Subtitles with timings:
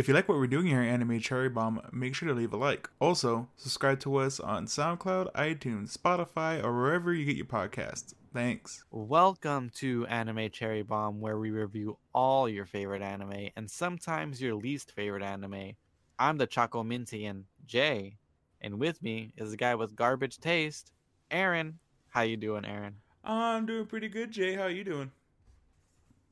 [0.00, 2.54] If you like what we're doing here at Anime Cherry Bomb, make sure to leave
[2.54, 2.88] a like.
[3.02, 8.14] Also, subscribe to us on SoundCloud, iTunes, Spotify, or wherever you get your podcasts.
[8.32, 8.82] Thanks.
[8.90, 14.54] Welcome to Anime Cherry Bomb, where we review all your favorite anime and sometimes your
[14.54, 15.72] least favorite anime.
[16.18, 18.16] I'm the Choco Mintian, Jay,
[18.62, 20.92] and with me is the guy with garbage taste,
[21.30, 21.78] Aaron.
[22.08, 22.94] How you doing, Aaron?
[23.22, 24.54] I'm doing pretty good, Jay.
[24.54, 25.10] How you doing?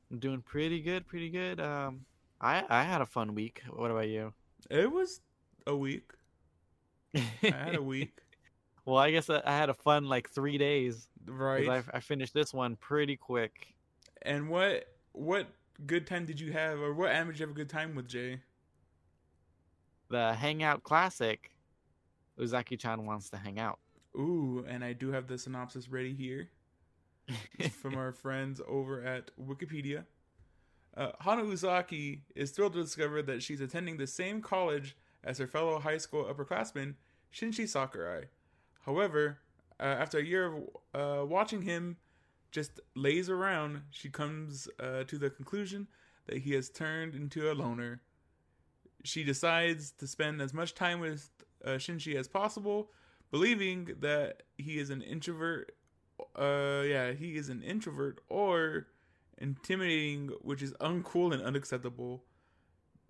[0.09, 1.59] I'm doing pretty good, pretty good.
[1.59, 2.05] Um,
[2.41, 3.61] I I had a fun week.
[3.69, 4.33] What about you?
[4.69, 5.21] It was
[5.67, 6.11] a week.
[7.15, 8.19] I had a week.
[8.85, 11.07] well, I guess I I had a fun like three days.
[11.25, 11.67] Right.
[11.67, 13.73] I, I finished this one pretty quick.
[14.21, 15.47] And what what
[15.85, 18.07] good time did you have, or what anime did you have a good time with,
[18.07, 18.39] Jay?
[20.09, 21.51] The Hangout Classic.
[22.39, 23.79] Uzaki-chan wants to hang out.
[24.15, 26.49] Ooh, and I do have the synopsis ready here
[27.81, 30.05] from our friends over at Wikipedia.
[30.95, 35.47] Uh, Hana Uzaki is thrilled to discover that she's attending the same college as her
[35.47, 36.95] fellow high school upperclassman,
[37.33, 38.25] Shinji Sakurai.
[38.85, 39.39] However,
[39.79, 40.53] uh, after a year of
[40.93, 41.97] uh, watching him
[42.51, 45.87] just laze around, she comes uh, to the conclusion
[46.27, 48.01] that he has turned into a loner.
[49.03, 51.29] She decides to spend as much time with
[51.63, 52.91] uh, Shinji as possible,
[53.31, 55.75] believing that he is an introvert.
[56.35, 58.87] Uh, yeah, he is an introvert or
[59.39, 62.23] intimidating, which is uncool and unacceptable.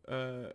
[0.07, 0.51] Uh,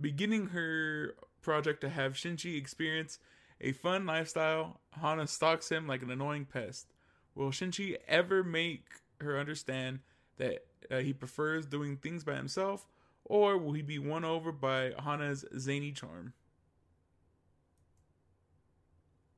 [0.00, 3.18] beginning her project to have Shinji experience
[3.60, 6.88] a fun lifestyle, Hana stalks him like an annoying pest.
[7.34, 8.86] Will Shinji ever make
[9.20, 10.00] her understand
[10.38, 12.86] that uh, he prefers doing things by himself,
[13.24, 16.32] or will he be won over by Hana's zany charm?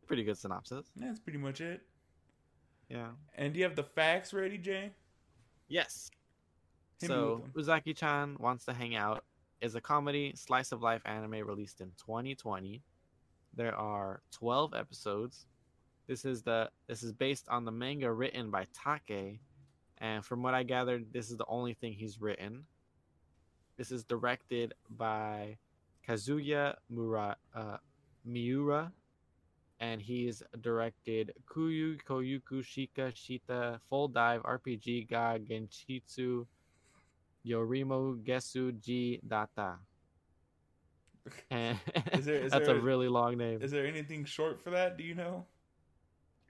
[0.06, 0.86] Pretty good synopsis.
[0.96, 1.83] That's pretty much it.
[2.89, 3.08] Yeah.
[3.34, 4.92] And do you have the facts ready, Jay?
[5.73, 6.11] Yes.
[7.01, 9.25] Hit me so Uzaki-chan wants to hang out
[9.62, 12.83] is a comedy slice of life anime released in 2020.
[13.55, 15.47] There are 12 episodes.
[16.06, 19.41] This is the this is based on the manga written by Take,
[19.98, 22.64] and from what I gathered, this is the only thing he's written.
[23.79, 25.57] This is directed by
[26.07, 27.79] Kazuya Mura, uh,
[28.27, 28.92] Miura,
[29.83, 36.47] and he's directed Kuyu Koyuku Shika Shita Full Dive RPG ga Genshitsu
[37.45, 39.75] Yorimo Gesu Ji Data.
[41.51, 41.79] And
[42.13, 43.59] Is there- is that's there a a- really long name.
[43.61, 44.97] Is there anything short for that?
[44.97, 45.47] Do you know?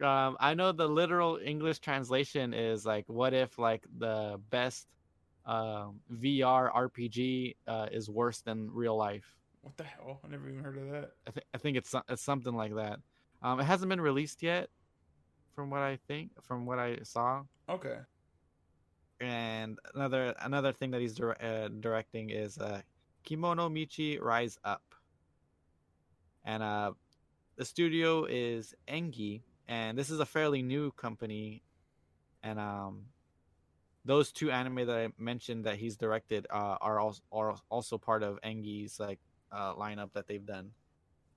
[0.01, 4.89] Um, I know the literal English translation is like, "What if like the best
[5.47, 10.19] um, VR RPG uh, is worse than real life?" What the hell?
[10.25, 11.13] I never even heard of that.
[11.29, 12.99] I, th- I think it's it's something like that.
[13.43, 14.71] Um, it hasn't been released yet,
[15.55, 17.43] from what I think, from what I saw.
[17.69, 17.99] Okay.
[19.21, 22.83] And another another thing that he's uh, directing is uh,
[23.25, 24.83] Kemono Michi Rise Up,
[26.45, 26.93] and uh,
[27.57, 31.63] the studio is Engi, and this is a fairly new company,
[32.43, 33.03] and um,
[34.05, 38.25] those two anime that I mentioned that he's directed uh, are also are also part
[38.25, 39.21] of Engi's like
[39.53, 40.71] uh, lineup that they've done,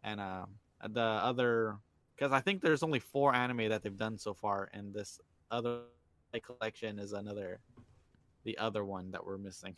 [0.04, 0.56] and um,
[0.90, 1.78] the other
[2.16, 5.20] because I think there's only four anime that they've done so far, and this
[5.52, 5.82] other
[6.44, 7.60] collection is another
[8.44, 9.76] the other one that we're missing.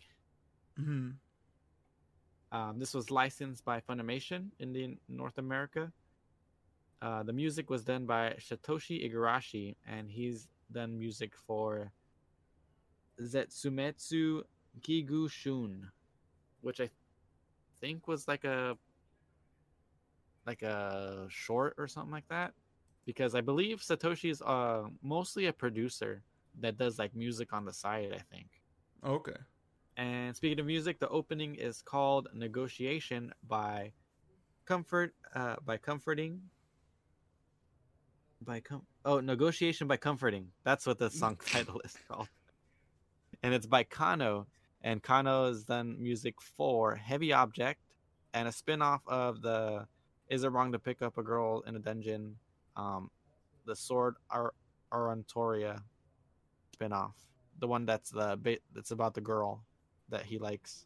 [0.75, 1.11] hmm
[2.51, 5.91] Um, this was licensed by Funimation in the North America.
[7.01, 11.91] Uh, the music was done by Satoshi Igarashi, and he's done music for
[13.21, 14.43] Zetsumetsu
[14.81, 15.91] Gigu Shun,
[16.61, 16.89] which I
[17.79, 18.77] think was like a
[20.47, 22.53] like a short or something like that.
[23.05, 26.23] Because I believe Satoshi is uh, mostly a producer
[26.59, 28.13] that does like music on the side.
[28.13, 28.47] I think.
[29.05, 29.37] Okay.
[29.97, 33.91] And speaking of music, the opening is called "Negotiation" by
[34.65, 36.41] Comfort, uh, by Comforting,
[38.41, 38.83] by com.
[39.05, 40.49] Oh, "Negotiation" by Comforting.
[40.63, 42.29] That's what the song title is called,
[43.43, 44.47] and it's by Kano.
[44.83, 47.81] And Kano has done music for Heavy Object
[48.33, 49.87] and a spin-off of the
[50.29, 52.37] "Is It Wrong to Pick Up a Girl in a Dungeon?"
[52.75, 53.09] Um,
[53.65, 54.53] the Sword Ar-
[54.91, 55.81] Arantoria
[56.73, 57.15] spin-off,
[57.59, 59.63] the one that's the bit that's about the girl
[60.09, 60.85] that he likes.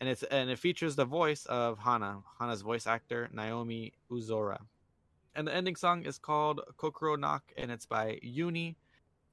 [0.00, 4.60] And it's and it features the voice of Hana, Hana's voice actor Naomi Ozora.
[5.34, 8.76] And the ending song is called Kokoro Knock and it's by Uni.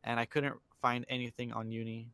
[0.03, 2.07] And I couldn't find anything on Uni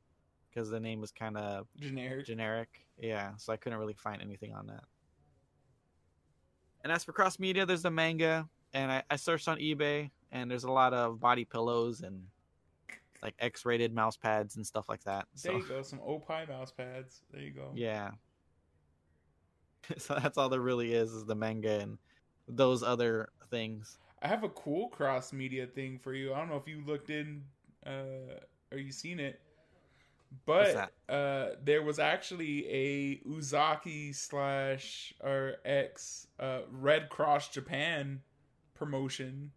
[0.50, 2.26] because the name was kind of Generic.
[2.26, 2.88] generic.
[2.98, 4.86] Yeah, so I couldn't really find anything on that.
[6.86, 10.52] And as for cross media, there's the manga, and I, I searched on eBay, and
[10.52, 12.22] there's a lot of body pillows and
[13.24, 15.26] like X-rated mouse pads and stuff like that.
[15.34, 15.82] So There you go.
[15.82, 17.24] Some oppai mouse pads.
[17.34, 17.72] There you go.
[17.74, 18.12] yeah.
[19.98, 21.98] so that's all there really is is the manga and
[22.48, 23.98] those other things.
[24.22, 26.36] I have a cool cross media thing for you.
[26.36, 27.42] I don't know if you looked in
[27.84, 28.38] uh,
[28.72, 29.42] or you seen it,
[30.46, 38.22] but uh, there was actually a Uzaki slash or X uh, Red Cross Japan
[38.74, 39.52] promotion.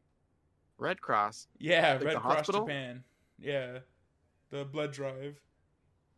[0.78, 1.48] Red Cross.
[1.58, 2.60] Yeah, like Red Cross hospital?
[2.62, 3.04] Japan.
[3.38, 3.78] Yeah,
[4.50, 5.40] the blood drive.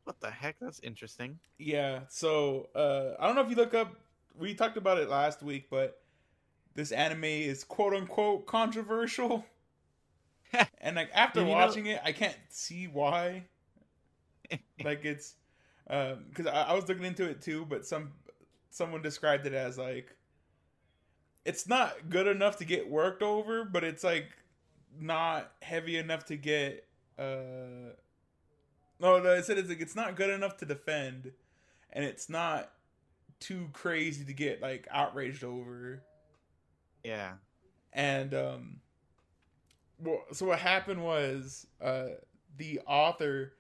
[0.05, 0.57] What the heck?
[0.61, 1.39] That's interesting.
[1.59, 2.01] Yeah.
[2.09, 3.95] So uh, I don't know if you look up.
[4.39, 6.01] We talked about it last week, but
[6.75, 9.45] this anime is quote unquote controversial.
[10.81, 11.93] and like after watching know...
[11.93, 13.45] it, I can't see why.
[14.85, 15.35] like it's
[15.87, 18.13] because um, I, I was looking into it too, but some
[18.71, 20.17] someone described it as like
[21.45, 24.29] it's not good enough to get worked over, but it's like
[24.99, 26.87] not heavy enough to get
[27.19, 27.93] uh
[28.99, 31.33] no, no, it said it's like it's not good enough to defend,
[31.93, 32.73] and it's not
[33.41, 36.03] too crazy to get like outraged over.
[37.05, 37.35] Yeah.
[37.93, 38.81] And um
[39.99, 42.07] well so what happened was uh
[42.57, 43.53] the author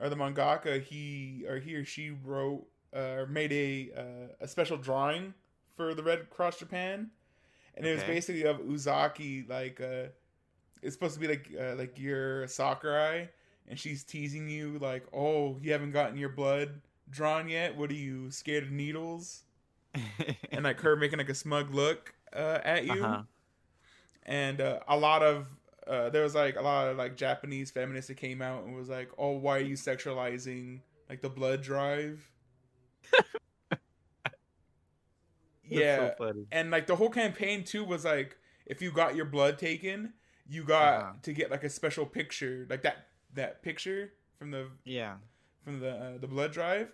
[0.00, 2.64] or the mangaka he or he or she wrote
[2.94, 5.34] uh, or made a uh, a special drawing
[5.76, 7.10] for the Red Cross Japan,
[7.74, 7.92] and okay.
[7.92, 10.08] it was basically of Uzaki like uh,
[10.82, 13.28] it's supposed to be like uh, like your Sakurai,
[13.68, 16.80] and she's teasing you like, "Oh, you haven't gotten your blood
[17.10, 17.76] drawn yet.
[17.76, 19.42] What are you scared of needles?"
[20.52, 23.22] and like her making like a smug look uh, at you, uh-huh.
[24.24, 25.48] and uh, a lot of
[25.86, 28.88] uh, there was like a lot of like Japanese feminists that came out and was
[28.88, 32.30] like, "Oh, why are you sexualizing like the blood drive?"
[35.68, 38.36] yeah, so and like the whole campaign too was like,
[38.66, 40.14] if you got your blood taken,
[40.48, 41.12] you got uh-huh.
[41.22, 45.14] to get like a special picture, like that that picture from the yeah
[45.64, 46.92] from the uh, the blood drive.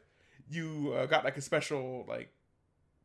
[0.49, 2.33] You uh, got like a special like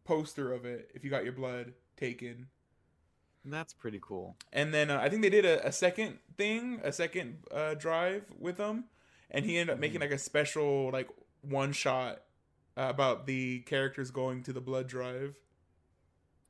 [0.04, 2.48] poster of it if you got your blood taken.
[3.45, 4.36] That's pretty cool.
[4.51, 8.24] And then uh, I think they did a, a second thing, a second uh, drive
[8.39, 8.86] with them,
[9.30, 11.09] and he ended up making like a special like
[11.42, 12.21] one shot
[12.77, 15.38] uh, about the characters going to the blood drive.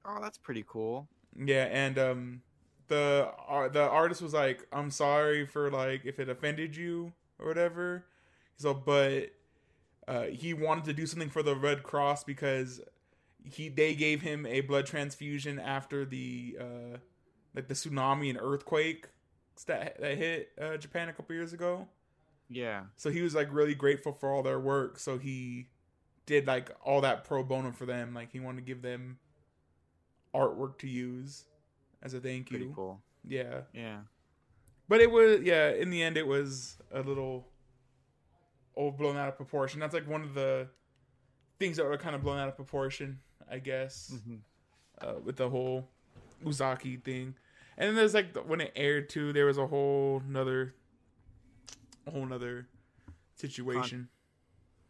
[0.06, 1.08] Oh, that's pretty cool.
[1.38, 2.42] Yeah, and um,
[2.88, 7.48] the uh, the artist was like, "I'm sorry for like if it offended you or
[7.48, 8.06] whatever."
[8.58, 9.32] So, but
[10.08, 12.80] uh, he wanted to do something for the Red Cross because
[13.46, 16.98] he they gave him a blood transfusion after the uh,
[17.54, 19.08] like the tsunami and earthquake
[19.68, 21.88] that that hit uh, Japan a couple years ago.
[22.50, 22.84] Yeah.
[22.98, 25.00] So he was like really grateful for all their work.
[25.00, 25.68] So he
[26.26, 28.14] did like all that pro bono for them.
[28.14, 29.18] Like he wanted to give them
[30.34, 31.46] artwork to use
[32.04, 32.58] as a thank you.
[32.58, 32.74] Pretty.
[32.76, 33.02] Cool.
[33.28, 33.62] Yeah.
[33.74, 34.00] Yeah.
[34.88, 35.70] But it was yeah.
[35.70, 37.48] In the end, it was a little
[38.78, 39.80] overblown out of proportion.
[39.80, 40.68] That's like one of the
[41.58, 43.20] things that were kind of blown out of proportion
[43.50, 44.36] I guess, mm-hmm.
[45.02, 45.88] uh, with the whole
[46.44, 47.36] Uzaki thing.
[47.78, 50.74] And then there's like the, when it aired too, there was a whole another,
[52.12, 52.68] whole another
[53.36, 54.08] situation.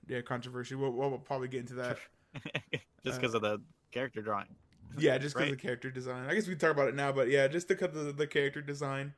[0.07, 0.75] Con- yeah, controversy.
[0.75, 1.97] We'll, we'll, probably get into that.
[3.03, 3.62] just because uh, of the
[3.92, 4.48] character drawing.
[4.98, 5.51] Yeah, just because right?
[5.51, 6.30] of the character design.
[6.30, 8.27] I guess we can talk about it now, but yeah, just because of the, the
[8.27, 9.13] character design.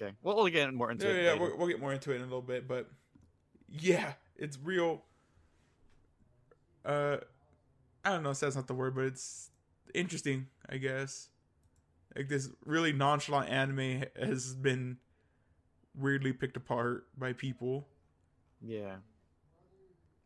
[0.00, 1.24] Okay, well, we'll get more into yeah, it.
[1.24, 2.88] Yeah, we'll, we'll, get more into it in a little bit, but
[3.68, 5.02] yeah, it's real.
[6.84, 7.18] Uh,
[8.08, 9.50] I don't know if that's not the word, but it's
[9.92, 11.28] interesting, I guess.
[12.16, 14.96] Like this really nonchalant anime has been
[15.94, 17.86] weirdly picked apart by people.
[18.66, 18.96] Yeah.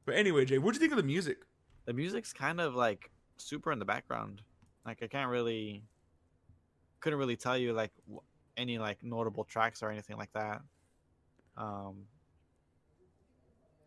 [0.07, 1.39] But anyway, Jay, what'd you think of the music?
[1.87, 4.43] The music's kind of like super in the background.
[4.87, 5.83] Like I can't really,
[7.01, 7.91] couldn't really tell you like
[8.57, 10.61] any like notable tracks or anything like that.
[11.57, 12.05] Um,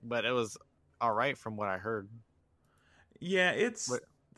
[0.03, 0.57] but it was
[0.99, 2.09] all right from what I heard.
[3.19, 3.91] Yeah, it's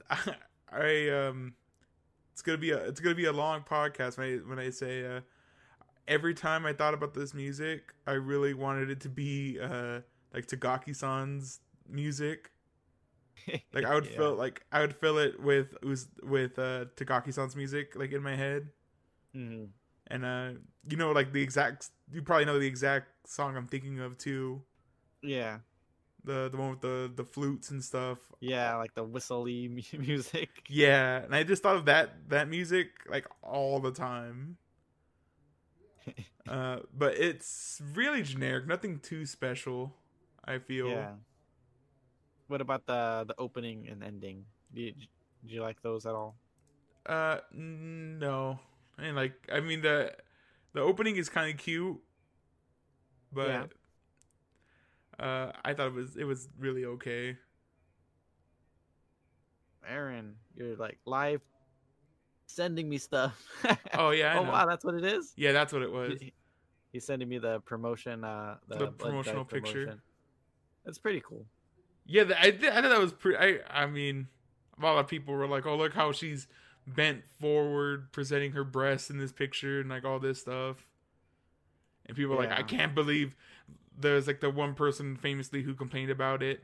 [0.10, 0.34] I,
[0.72, 1.54] I, um
[2.34, 5.06] it's gonna be a it's gonna be a long podcast when I when I say
[5.06, 5.22] uh
[6.08, 10.02] every time I thought about this music, I really wanted it to be uh
[10.34, 12.52] like Takagi-san's music.
[13.72, 14.18] Like I would yeah.
[14.18, 18.36] feel like I would fill it with was with uh Takagi-san's music like in my
[18.36, 18.68] head.
[19.34, 19.66] Mm-hmm.
[20.08, 24.00] And uh you know like the exact you probably know the exact song I'm thinking
[24.00, 24.64] of too.
[25.22, 25.60] Yeah
[26.28, 28.20] the the one with the the flutes and stuff.
[28.40, 29.68] Yeah, like the whistly
[29.98, 30.50] music.
[30.68, 34.58] Yeah, and I just thought of that that music like all the time.
[36.50, 39.94] uh, but it's really generic, nothing too special.
[40.46, 40.90] I feel.
[40.90, 41.14] Yeah.
[42.48, 44.46] What about the the opening and ending?
[44.74, 45.08] Did you,
[45.44, 46.36] you like those at all?
[47.06, 48.60] Uh, no.
[48.98, 50.14] I mean, like, I mean the
[50.74, 51.98] the opening is kind of cute,
[53.32, 53.66] but yeah.
[55.20, 57.38] Uh, I thought it was it was really okay.
[59.88, 61.42] Aaron, you're like live
[62.48, 63.42] sending me stuff.
[63.94, 64.52] Oh yeah, I oh know.
[64.52, 65.34] wow, that's what it is.
[65.36, 66.20] yeah, that's what it was.
[66.20, 66.34] He-
[66.94, 69.84] He's sending me the promotion, uh, the, The promotional picture.
[69.84, 70.02] promotion.
[70.86, 71.46] It's pretty cool.
[72.06, 73.38] Yeah, th- I, th- I thought that was pretty.
[73.38, 74.28] I I mean,
[74.80, 76.48] a lot of people were like, "Oh, look how she's
[76.88, 80.88] bent forward, presenting her breasts in this picture, and like all this stuff."
[82.06, 83.36] And people were like, "I can't believe."
[83.98, 86.64] There's like the one person famously who complained about it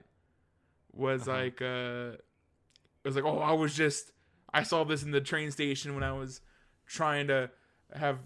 [0.93, 1.37] was Uh-huh.
[1.37, 4.11] like, uh, it was like, "Oh, I was just
[4.53, 6.41] I saw this in the train station when I was
[6.85, 7.49] trying to
[7.95, 8.19] have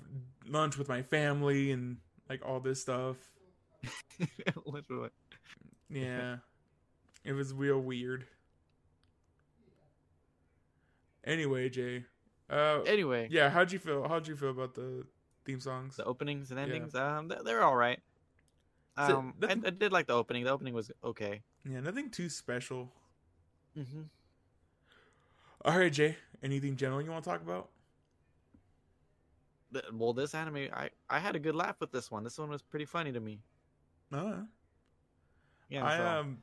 [0.45, 1.97] lunch with my family and
[2.29, 3.15] like all this stuff."
[4.65, 5.09] Literally.
[5.89, 6.37] Yeah.
[7.23, 8.25] it was real weird.
[11.23, 12.05] Anyway, Jay.
[12.49, 15.05] Uh Anyway, yeah, how'd you feel how'd you feel about the
[15.45, 15.97] theme songs?
[15.97, 16.65] the openings and Yeah.
[16.65, 17.99] endings, um, they're, they're all right.
[18.97, 20.43] So, Um, nothing- I, I did like the opening.
[20.43, 21.41] The opening was okay.
[21.69, 22.91] Yeah, nothing too special.
[23.77, 24.01] Mm-hmm.
[25.65, 26.17] All right, Jay.
[26.41, 27.69] Anything general you want to talk about?
[29.93, 32.23] Well, this anime, I I had a good laugh with this one.
[32.23, 33.39] This one was pretty funny to me.
[34.11, 34.47] No.
[35.69, 36.41] Yeah, I so- um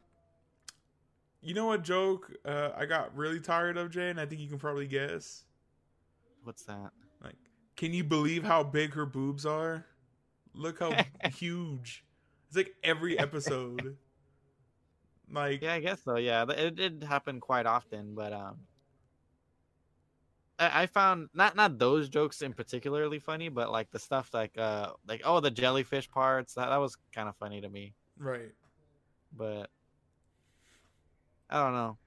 [1.40, 4.49] You know what joke uh I got really tired of, Jay, and I think you
[4.49, 5.44] can probably guess.
[6.42, 6.92] what's that?
[7.23, 7.37] Like,
[7.76, 9.87] can you believe how big her boobs are?
[10.52, 10.92] Look how
[11.34, 12.04] huge.
[12.54, 13.96] It's like every episode.
[15.28, 16.16] Like Yeah, I guess so.
[16.18, 18.58] Yeah, it did happen quite often, but um,
[20.61, 24.56] I, I found not not those jokes in particularly funny, but like the stuff like
[24.56, 27.94] uh like oh the jellyfish parts that that was kind of funny to me.
[28.18, 28.52] right.
[29.37, 29.68] But
[31.50, 31.99] I don't know.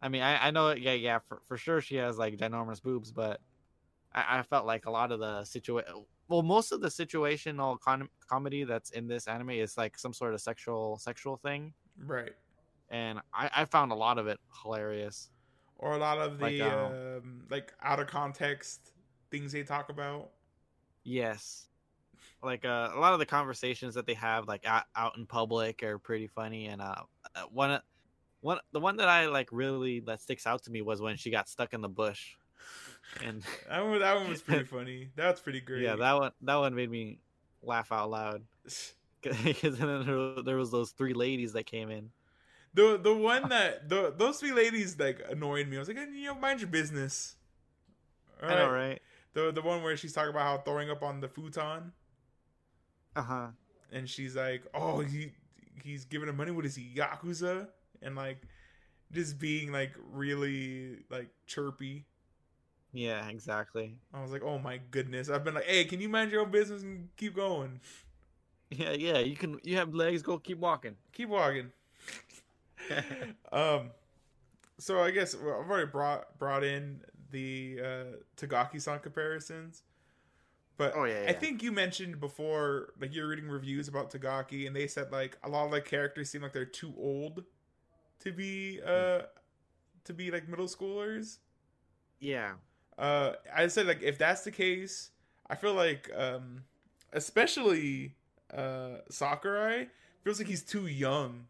[0.00, 3.10] I mean, I I know yeah yeah for for sure she has like ginormous boobs,
[3.10, 3.40] but
[4.14, 6.04] I I felt like a lot of the situation.
[6.28, 10.34] Well, most of the situational con- comedy that's in this anime is like some sort
[10.34, 12.32] of sexual sexual thing, Right.
[12.88, 15.30] and I, I found a lot of it hilarious.
[15.76, 18.92] Or a lot of the Like, uh, um, like out of context
[19.30, 20.30] things they talk about.
[21.02, 21.68] Yes.
[22.42, 25.82] Like uh, a lot of the conversations that they have like out, out in public
[25.82, 27.02] are pretty funny and uh
[27.34, 27.80] uh, one
[28.40, 31.30] one the one that I like really that sticks out to me was when she
[31.30, 32.36] got stuck in the bush.
[33.24, 35.10] And That one, that one was pretty funny.
[35.16, 35.82] That's pretty great.
[35.82, 37.18] yeah, that one that one made me
[37.62, 38.42] laugh out loud
[39.22, 42.10] because then there, there was those three ladies that came in.
[42.74, 45.76] the the one that the those three ladies like annoyed me.
[45.76, 47.36] I was like, you know, mind your business.
[48.42, 48.88] All I know, right.
[48.88, 49.02] right?
[49.32, 51.92] The the one where she's talking about how throwing up on the futon,
[53.16, 53.48] Uh-huh.
[53.92, 55.32] and she's like, oh, he
[55.82, 56.50] he's giving him money.
[56.50, 57.68] What is he, yakuza?
[58.02, 58.42] And like,
[59.12, 62.06] just being like really like chirpy.
[62.94, 63.98] Yeah, exactly.
[64.14, 65.28] I was like, oh my goodness.
[65.28, 67.80] I've been like, hey, can you mind your own business and keep going?
[68.70, 69.18] Yeah, yeah.
[69.18, 69.58] You can.
[69.64, 70.22] You have legs.
[70.22, 70.96] Go keep walking.
[71.12, 71.72] Keep walking.
[73.52, 73.90] um,
[74.78, 78.04] so I guess well, I've already brought brought in the uh,
[78.36, 79.82] Tagaki song comparisons,
[80.76, 84.74] but Oh, yeah, I think you mentioned before, like you're reading reviews about Tagaki, and
[84.76, 87.44] they said like a lot of the characters seem like they're too old
[88.20, 89.22] to be uh
[90.04, 91.38] to be like middle schoolers.
[92.20, 92.54] Yeah.
[92.98, 95.10] Uh, I said like if that's the case,
[95.48, 96.64] I feel like um,
[97.12, 98.14] especially
[98.52, 99.88] uh Sakurai
[100.22, 101.46] feels like he's too young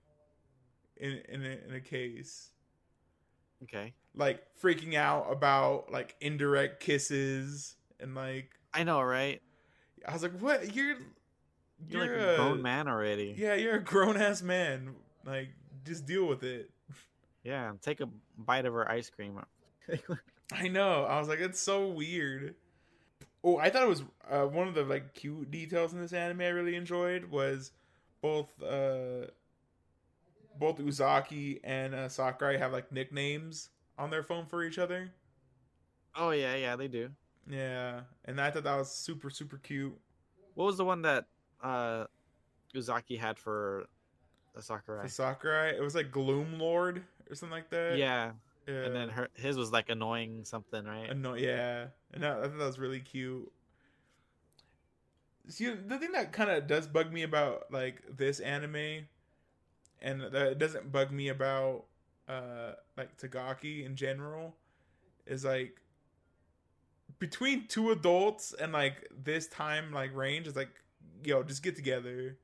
[0.96, 2.50] in in a, in a case
[3.64, 3.94] Okay.
[4.14, 9.40] like freaking out about like indirect kisses and like I know, right?
[10.06, 10.96] I was like, what you're
[11.88, 13.34] You're, you're, like a grown man already.
[13.36, 14.94] Yeah, you're a grown ass man.
[15.24, 15.48] Like
[15.84, 16.70] just deal with it.
[17.42, 18.08] Yeah, take a
[18.38, 19.38] bite of her ice cream.
[20.52, 21.04] I know.
[21.04, 22.54] I was like, it's so weird.
[23.42, 26.40] Oh, I thought it was uh, one of the like cute details in this anime
[26.40, 27.72] I really enjoyed was
[28.22, 29.26] both uh
[30.58, 35.10] both Uzaki and uh, Sakurai have like nicknames on their phone for each other.
[36.14, 37.10] oh yeah, yeah, they do.
[37.50, 39.94] Yeah, and I thought that was super super cute.
[40.54, 41.26] What was the one that
[41.62, 42.04] uh
[42.74, 43.86] Uzaki had for
[44.54, 45.02] the Sakurai?
[45.02, 47.98] For Sakurai, it was like Gloom Lord or something like that.
[47.98, 48.32] Yeah,
[48.66, 48.84] yeah.
[48.84, 51.10] and then her his was like annoying something, right?
[51.10, 53.50] Anno- yeah, and I, I thought that was really cute.
[55.48, 59.06] See, the thing that kind of does bug me about like this anime,
[60.00, 61.84] and that it doesn't bug me about
[62.28, 64.56] uh like Tagaki in general,
[65.26, 65.80] is like
[67.18, 70.70] between two adults and like this time like range is like
[71.22, 72.38] yo just get together,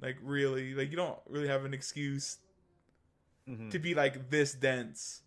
[0.00, 2.38] like really like you don't really have an excuse
[3.48, 3.70] Mhm.
[3.70, 5.22] to be like this dense.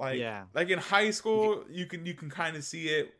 [0.00, 0.44] Like Yeah.
[0.54, 3.14] like in high school, you can you can kind of see it,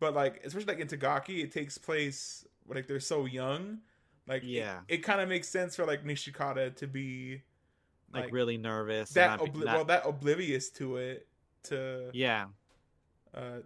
[0.00, 3.80] but like especially like in Tagaki, it takes place like they're so young.
[4.26, 4.80] Like Yeah.
[4.88, 7.42] it, kind of makes sense for like Nishikata to be
[8.12, 9.10] like, Like, really nervous.
[9.10, 11.26] that not obli- not- well that oblivious to it
[11.64, 12.46] to yeah,
[13.34, 13.58] uh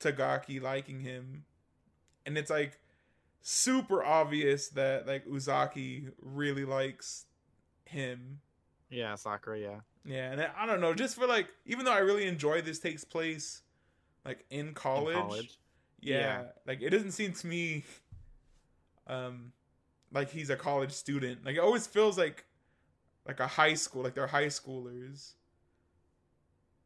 [0.00, 1.44] Tagaki liking him.
[2.24, 2.78] And it's like
[3.42, 7.26] super obvious that like Uzaki really likes
[7.84, 8.40] him.
[8.90, 9.58] Yeah, Sakura.
[9.58, 12.60] Yeah, Yeah, and I, I don't know, just for like even though I really enjoy
[12.62, 13.62] this takes place
[14.24, 15.14] like in in college.
[15.16, 15.58] college.
[16.00, 16.42] Yeah, Yeah.
[16.66, 17.84] like it doesn't seem to me
[19.06, 19.52] um
[20.12, 21.44] like he's a college student.
[21.44, 22.44] Like it always feels like
[23.26, 25.32] like a high school, like they're high schoolers.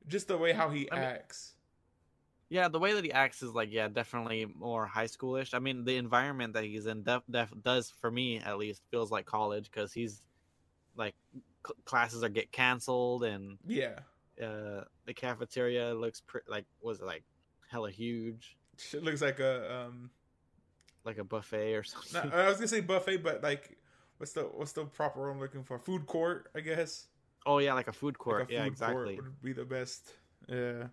[0.06, 1.50] Just the way how he I mean- acts.
[2.50, 5.54] Yeah, the way that he acts is like yeah, definitely more high schoolish.
[5.54, 9.10] I mean, the environment that he's in def, def does for me at least feels
[9.10, 10.20] like college because he's
[10.94, 11.14] like
[11.66, 13.98] cl- classes are get canceled and Yeah.
[14.42, 17.24] uh the cafeteria looks pre- like was it like
[17.70, 18.56] hella huge,
[18.92, 20.10] It looks like a um
[21.04, 22.32] like a buffet or something.
[22.32, 23.76] I was gonna say buffet, but like
[24.18, 25.78] what's the what's the proper word I'm looking for?
[25.78, 27.08] Food court, I guess.
[27.46, 28.40] oh yeah, like a food court.
[28.40, 29.16] Like a yeah, exactly.
[29.16, 30.10] court would be the best.
[30.48, 30.84] Yeah.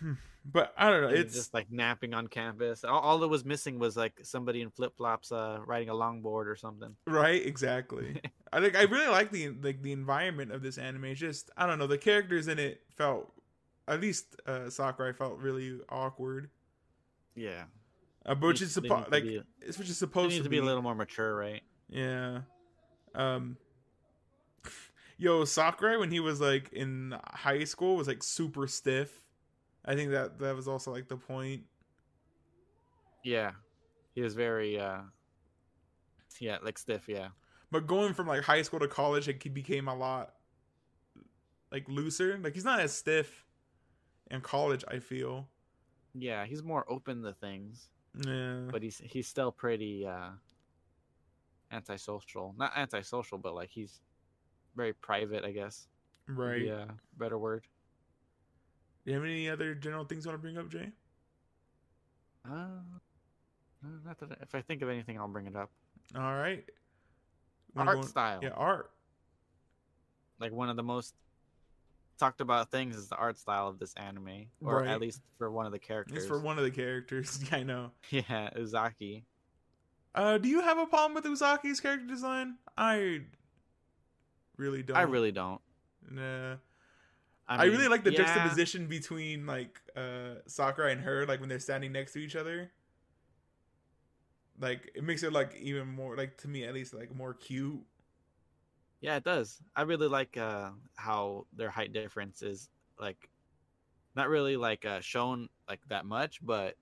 [0.46, 1.08] But I don't know.
[1.08, 2.84] It's just like napping on campus.
[2.84, 6.46] All, all that was missing was like somebody in flip flops uh riding a longboard
[6.48, 6.94] or something.
[7.06, 8.20] Right, exactly.
[8.52, 11.06] I think I really like the like the environment of this anime.
[11.06, 13.32] It's just I don't know, the characters in it felt
[13.88, 16.50] at least uh Sakurai felt really awkward.
[17.34, 17.62] Yeah,
[18.26, 20.62] Uh, but which is supposed like be- it's which is supposed to, to be a
[20.62, 21.62] little more mature, right?
[21.88, 22.40] Yeah.
[23.14, 23.56] Um
[25.16, 29.23] Yo, Sakurai when he was like in high school was like super stiff.
[29.84, 31.62] I think that that was also like the point.
[33.22, 33.52] Yeah,
[34.14, 35.00] he was very uh,
[36.40, 37.08] yeah, like stiff.
[37.08, 37.28] Yeah,
[37.70, 40.34] But going from like high school to college, like he became a lot
[41.72, 42.38] like looser.
[42.42, 43.44] Like he's not as stiff
[44.30, 45.48] in college, I feel.
[46.14, 47.88] yeah, he's more open to things,
[48.26, 48.60] Yeah.
[48.70, 50.30] but he's he's still pretty uh
[51.72, 52.54] antisocial.
[52.56, 54.00] Not antisocial, but like he's
[54.76, 55.88] very private, I guess.
[56.28, 56.62] right.
[56.62, 56.84] Yeah,
[57.18, 57.64] better word.
[59.04, 60.90] Do you have any other general things you want to bring up, Jay?
[62.48, 62.66] Uh,
[64.04, 65.70] not that if I think of anything, I'll bring it up.
[66.14, 66.64] All right.
[67.74, 68.90] Wanna Art in- style, Yeah, art.
[70.38, 71.14] like one of the most
[72.18, 74.88] talked about things is the art style of this anime, or Right.
[74.88, 76.18] at least for one of the characters.
[76.18, 77.42] It's for one of the characters.
[77.52, 77.90] I know.
[78.10, 79.24] yeah, Uzaki.
[80.14, 82.56] Uh, do you have a problem with Uzaki's character design?
[82.78, 83.22] I
[84.56, 84.96] really don't.
[84.96, 85.60] I really don't.
[86.08, 86.56] Nah.
[87.46, 91.48] I, I, really like the yeah, juxtaposition between like uh Sakurai and her, like when
[91.48, 92.70] they're standing next to each other.
[94.58, 97.82] Like it makes it like even more like to me at least like more cute.
[99.00, 99.60] Yeah, it does.
[99.76, 103.28] I really like uh how their height difference is like
[104.16, 106.76] not really like uh shown like that much, but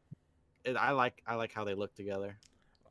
[0.64, 2.38] it, I like I like how they look together.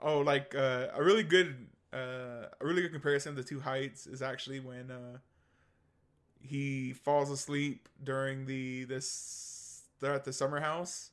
[0.01, 4.07] Oh, like uh, a really good uh a really good comparison of the two heights
[4.07, 5.17] is actually when uh
[6.41, 11.11] he falls asleep during the this they're at the summer house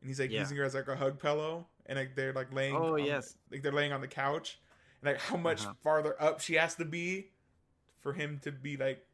[0.00, 0.40] and he's like Yeah.
[0.40, 3.02] using her as like a hug pillow and like they're like laying Oh, on the-
[3.06, 3.36] yes.
[3.50, 4.58] like they're laying on the couch
[5.02, 5.74] and like how much Uh-huh.
[5.82, 7.30] farther up she has to be
[8.00, 9.06] for him to be like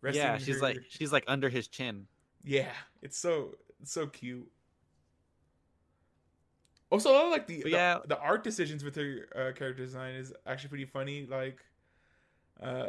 [0.00, 2.06] resting yeah, she's her- like she's like under his chin.
[2.42, 4.50] yeah it's so it's so cute
[6.90, 7.98] also I like the yeah.
[8.06, 11.64] the art decisions with her uh, character design is actually pretty funny like
[12.62, 12.88] uh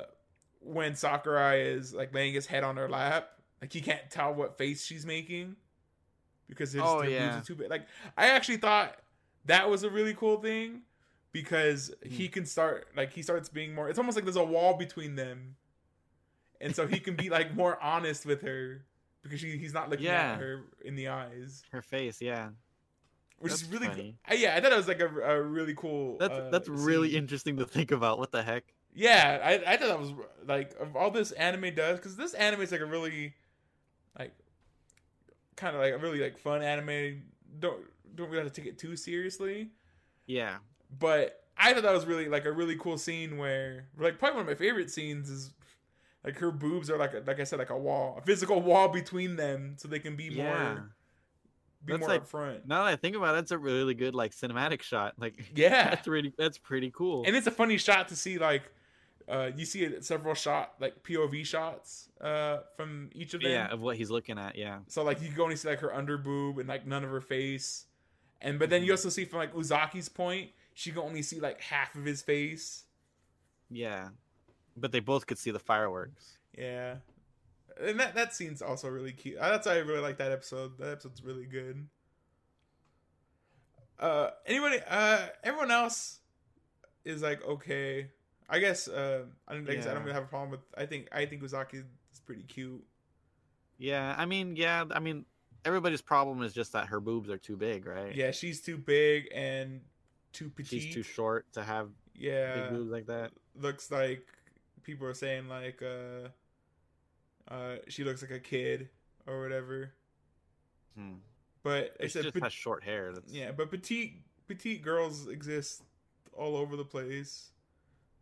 [0.66, 3.30] when Sakurai is like laying his head on her lap
[3.62, 5.56] like he can't tell what face she's making
[6.50, 7.40] because his, Oh, yeah.
[7.46, 8.98] too big like I actually thought
[9.46, 10.82] that was a really cool thing
[11.32, 12.10] because Hmm.
[12.10, 15.16] he can start like he starts being more it's almost like there's a wall between
[15.16, 15.56] them
[16.62, 18.86] and so he can be like more honest with her
[19.22, 20.34] because she, he's not looking Yeah.
[20.34, 22.50] at her in the eyes Her face, yeah.
[23.40, 24.18] which is really funny.
[24.28, 27.10] I, yeah i thought it was like a, a really cool That's uh, that's really
[27.10, 27.18] scene.
[27.20, 28.18] interesting to think about.
[28.20, 28.64] What the heck?
[28.96, 30.14] Yeah I, I thought that was
[30.48, 33.34] like of all this anime does because this anime is like a really
[34.18, 34.34] like
[35.56, 37.22] kind of like a really like fun anime
[37.60, 37.80] don't
[38.16, 39.70] don't really have to take it too seriously
[40.28, 40.58] Yeah.
[41.00, 44.42] but I thought that was really like a really cool scene where like probably one
[44.42, 45.52] of my favorite scenes is
[46.24, 48.90] like her boobs are like a, like I said like a wall, a physical wall
[48.90, 50.44] between them so they can be Yeah.
[50.74, 50.90] more
[51.86, 52.66] be That's more like- upfront.
[52.66, 55.14] Now that I think about it, that's a really good like cinematic shot.
[55.18, 55.90] Like Yeah.
[55.92, 57.24] that's really that's pretty cool.
[57.26, 58.64] And it's a funny shot to see like
[59.28, 63.52] uh you see several shot like POV shots uh from each of them.
[63.52, 64.56] yeah, of what he's looking at.
[64.56, 64.80] Yeah.
[64.88, 67.22] So like you can only see like her under boob and like none of her
[67.22, 67.86] face.
[68.42, 68.94] And but then you Mhm.
[68.98, 72.84] also see from like Uzaki's point, she can only see like half of his face.
[73.70, 74.10] Yeah.
[74.78, 76.38] But they both could see the fireworks.
[76.58, 76.98] Yeah.
[77.82, 79.38] And that that scene's also really cute.
[79.38, 80.78] Uh, That's why I really like that episode.
[80.78, 81.88] That episode's really good.
[84.00, 86.20] Uh anybody uh everyone else
[87.06, 88.10] is like okay.
[88.50, 89.68] I guess uh, I don't.
[89.68, 90.06] Like I said, I don't Yeah.
[90.06, 90.62] really have a problem with.
[90.78, 92.84] I think I think Uzaki is pretty cute.
[93.78, 95.26] Yeah, I mean, yeah, I mean,
[95.66, 98.16] everybody's problem is just that her boobs are too big, right?
[98.16, 99.82] Yeah, she's too big and
[100.32, 100.82] too petite.
[100.84, 103.32] she's too short to have yeah, big boobs like that.
[103.60, 104.26] looks like
[104.84, 106.30] people are saying like uh,
[107.54, 108.90] uh, she looks like a kid
[109.28, 109.92] or whatever.
[110.98, 111.16] Hmm.
[111.64, 113.12] But She just pet- has short hair.
[113.12, 115.82] That's, yeah, but petite petite girls exist
[116.32, 117.50] all over the place.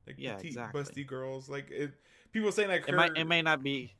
[0.08, 0.82] Like Yeah, petite exactly.
[0.82, 1.50] busty girls.
[1.50, 1.92] Like it,
[2.32, 3.96] people saying like it might it may not be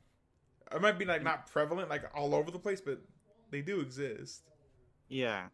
[0.74, 3.00] it might be like not prevalent like all over the place, but
[3.50, 4.42] they do exist.
[5.08, 5.48] yeah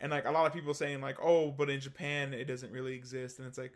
[0.00, 2.94] And like a lot of people saying like, oh, but in Japan it doesn't really
[2.94, 3.72] exist, and it's like,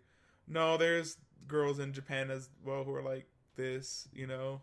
[0.49, 4.61] no, there's girls in Japan as well who are like this, you know.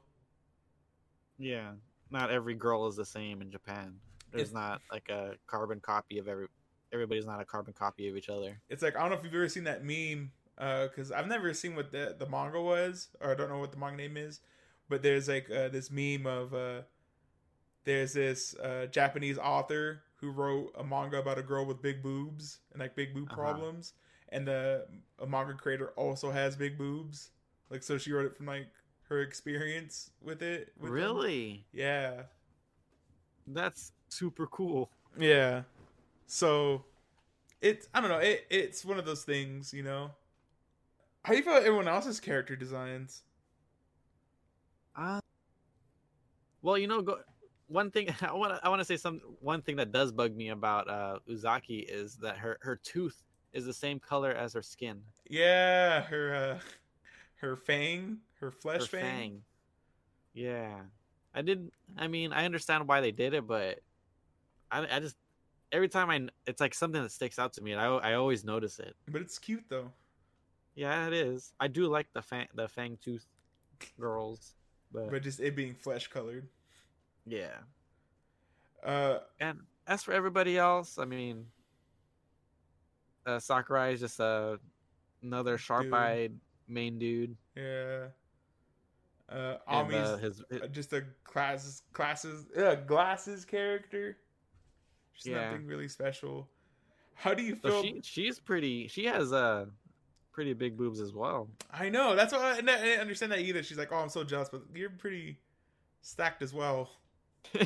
[1.38, 1.72] yeah.
[2.12, 4.00] Not every girl is the same in Japan.
[4.32, 6.48] There's It's- not like a carbon copy of every.
[6.92, 8.60] Everybody's not a carbon copy of each other.
[8.68, 11.76] It's like I don't know if you've ever seen that meme, because I've never seen
[11.76, 14.42] what the the manga was, or I don't know what the manga name is,
[14.90, 16.82] but there's like uh, this meme of uh,
[17.86, 22.60] there's this uh, Japanese author who wrote a manga about a girl with big boobs
[22.72, 23.36] and like big boob Uh-huh.
[23.36, 23.94] problems,
[24.30, 24.88] and the
[25.20, 27.32] a manga creator also has big boobs,
[27.70, 28.68] like so she wrote it from like
[29.10, 30.74] her experience with it.
[30.80, 31.66] with really?
[31.74, 32.24] Yeah.
[33.48, 34.90] That's super cool.
[35.18, 35.64] Yeah.
[36.28, 36.86] So
[37.62, 40.12] it's I don't know, it it's one of those things, you know.
[41.24, 43.24] How do you feel about everyone else's character designs?
[44.96, 45.20] Uh,
[46.62, 47.20] well, you know, go,
[47.68, 50.36] one thing I want to I want to say some one thing that does bug
[50.36, 53.22] me about uh, Uzaki is that her her tooth
[53.54, 56.60] is the same color as her skin, Yeah, her uh
[57.42, 59.32] her fang, her flesh her fang.
[59.32, 59.42] fang.
[60.34, 60.82] Yeah,
[61.34, 61.72] I did.
[61.98, 63.80] I mean, I understand why they did it, but
[64.72, 65.18] I I just
[65.72, 68.44] every time I it's like something that sticks out to me, and I I always
[68.44, 68.96] notice it.
[69.08, 69.92] But it's cute though.
[70.80, 71.52] Yeah, it is.
[71.60, 73.26] I do like the fang the fang tooth
[74.00, 74.56] girls,
[74.94, 76.48] but, But just it being flesh colored.
[77.26, 77.58] yeah.
[78.82, 81.48] Uh And as for everybody else, I mean,
[83.26, 84.56] uh, Sakurai is just uh,
[85.22, 86.40] another sharp-eyed
[86.70, 87.36] main dude.
[87.56, 88.08] yeah.
[89.28, 94.18] Uh And, Ami's uh, his, uh, just a classes classes yeah, glasses character.
[95.12, 95.52] She's Yeah.
[95.52, 96.48] nothing really special.
[97.16, 98.88] How do you so feel she she's pretty.
[98.88, 99.66] She has uh
[100.32, 101.48] pretty big boobs as well.
[101.72, 102.16] I know.
[102.16, 103.64] That's why I, I didn't understand that either.
[103.64, 105.40] She's like, "Oh, I'm so jealous," but you're pretty
[106.02, 106.90] stacked as well.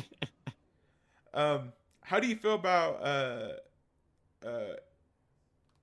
[1.32, 1.72] Um,
[2.02, 4.74] how do you feel about uh, uh,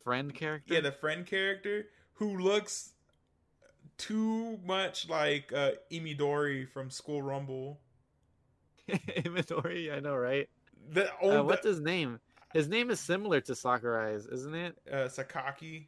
[0.03, 0.73] Friend character.
[0.73, 2.91] yeah, the friend character who looks
[3.97, 7.79] too much like uh, Imadori from School Rumble?
[9.15, 9.91] inventory.
[9.91, 10.49] I know, right?
[10.89, 12.19] The Uh, old what's his name?
[12.53, 14.77] His name is similar to Sakurai's, isn't it?
[14.91, 15.87] uh, Sakaki,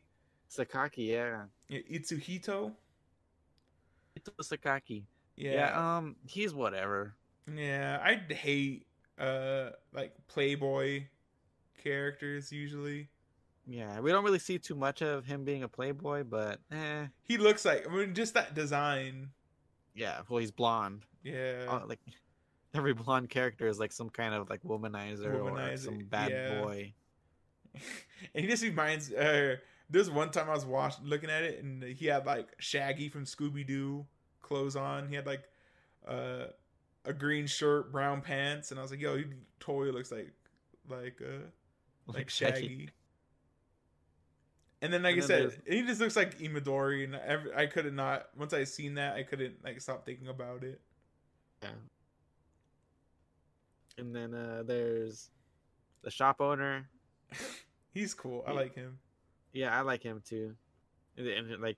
[0.58, 1.08] Sakaki.
[1.10, 1.46] Yeah.
[1.68, 2.72] yeah, Itsuhito.
[4.16, 5.04] Ito Sakaki.
[5.36, 5.98] Yeah, Yeah.
[5.98, 6.16] Um.
[6.28, 7.16] He's whatever.
[7.54, 8.00] yeah.
[8.04, 8.86] I hate
[9.20, 11.06] uh like Playboy
[11.84, 13.10] characters usually.
[13.68, 14.00] Yeah.
[14.00, 17.08] We don't really see too much of him being a playboy, but eh.
[17.24, 19.30] He looks like I mean just that design.
[19.96, 20.22] Yeah.
[20.30, 21.06] Well, he's blonde.
[21.24, 21.66] Yeah.
[21.68, 22.00] uh, like
[22.76, 26.62] every blonde character is like some kind of like womanizer, or Womanizer, some bad yeah.
[26.62, 26.94] boy.
[28.36, 29.56] and he just reminds uh
[29.94, 33.26] there's one time I was watching looking at it and he had like Shaggy from
[33.26, 34.06] Scooby Doo
[34.42, 35.08] clothes on.
[35.08, 35.44] He had like
[36.06, 36.46] uh
[37.06, 39.26] a green shirt, brown pants, and I was like, yo, he
[39.60, 40.34] totally looks like
[40.90, 41.46] like uh
[42.08, 42.90] like Shaggy.
[44.82, 47.68] And then, like And I then said, he just looks like Imadori, and every, I
[47.68, 48.28] couldn't not.
[48.36, 50.82] Once I seen that, I couldn't like stop thinking about it.
[51.62, 51.70] Yeah.
[54.00, 55.30] And then uh there's
[56.02, 56.90] the shop owner.
[57.94, 58.44] He's cool.
[58.48, 58.98] I like him.
[59.54, 60.56] Yeah, I like him too.
[61.18, 61.78] And, and like,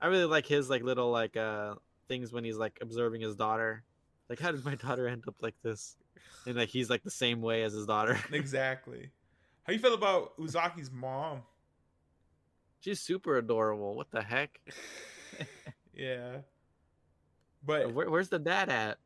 [0.00, 1.74] I really like his like little like uh
[2.08, 3.82] things when he's like observing his daughter.
[4.28, 5.96] Like, how did my daughter end up like this?
[6.46, 8.18] And like he's like the same way as his daughter.
[8.32, 9.10] Exactly.
[9.64, 11.42] How you feel about Uzaki's mom?
[12.80, 13.96] She's super adorable.
[13.96, 14.60] What the heck?
[15.94, 16.38] yeah.
[17.64, 18.98] But Where, where's the dad at?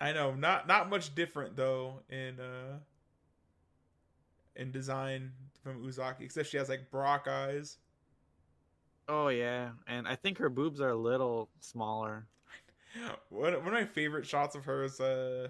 [0.00, 2.78] I know not not much different though in uh
[4.60, 5.32] in design
[5.64, 7.78] from Uzaki, except she has like Brock eyes.
[9.08, 12.26] Oh yeah, and I think her boobs are a little smaller.
[13.28, 15.48] One one of my favorite shots of her is uh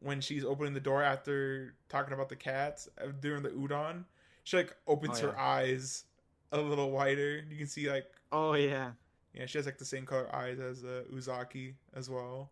[0.00, 4.04] when she's opening the door after talking about the cats uh, during the udon.
[4.44, 6.04] She like opens Oh, her eyes
[6.52, 7.44] a little wider.
[7.50, 8.92] You can see like Oh yeah,
[9.34, 12.50] yeah, she has like the same color eyes as uh, Uzaki as well.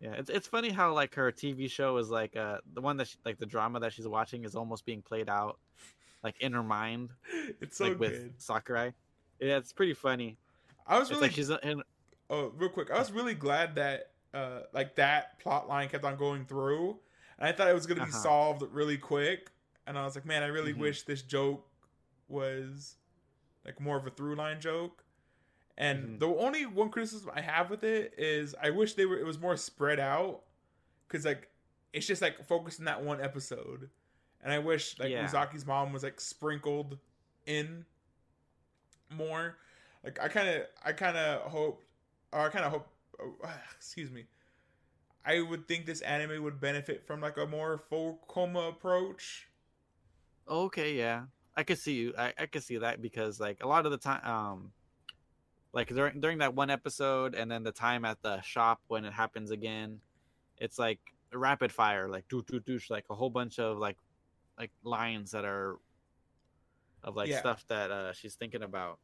[0.00, 0.12] Yeah.
[0.12, 3.16] It's it's funny how like her TV show is like uh the one that she,
[3.24, 5.58] like the drama that she's watching is almost being played out,
[6.22, 7.10] like in her mind,
[7.60, 8.34] It's so like with good.
[8.38, 8.92] Sakurai.
[9.40, 10.38] Yeah, it's pretty funny.
[10.86, 11.82] I was It's really like she's in.
[12.30, 12.90] oh real quick.
[12.90, 16.98] I was really glad that uh like that plot line kept on going through,
[17.38, 18.22] and I thought it was gonna be Uh-huh.
[18.22, 19.50] solved really quick.
[19.86, 20.80] And I was like, man, I really Mhm.
[20.80, 21.66] wish this joke
[22.28, 22.96] was
[23.64, 25.04] like more of a through line joke.
[25.78, 26.20] And Mhm.
[26.20, 29.38] the only one criticism I have with it is I wish they were it was
[29.40, 30.42] more spread out,
[31.08, 31.50] because like
[31.92, 33.90] it's just like focused in that one episode,
[34.42, 35.24] and I wish like Yeah.
[35.24, 36.98] Uzaki's mom was like sprinkled
[37.46, 37.86] in
[39.10, 39.56] more.
[40.04, 41.82] Like I kind of I kind of hope
[42.32, 42.88] or I kind of hope
[43.20, 43.34] oh,
[43.76, 44.26] excuse me.
[45.24, 49.48] I would think this anime would benefit from like a more four-koma approach.
[50.48, 52.14] Okay, yeah, I could see you.
[52.16, 54.72] I, I could see that because like a lot of the time, um,
[55.72, 59.12] like during during that one episode, and then the time at the shop when it
[59.12, 60.00] happens again,
[60.56, 61.00] it's like
[61.32, 63.96] rapid fire, like doo doo doo, like a whole bunch of like
[64.58, 65.78] like lines that are
[67.04, 67.38] of like Yeah.
[67.40, 68.98] stuff that uh she's thinking about.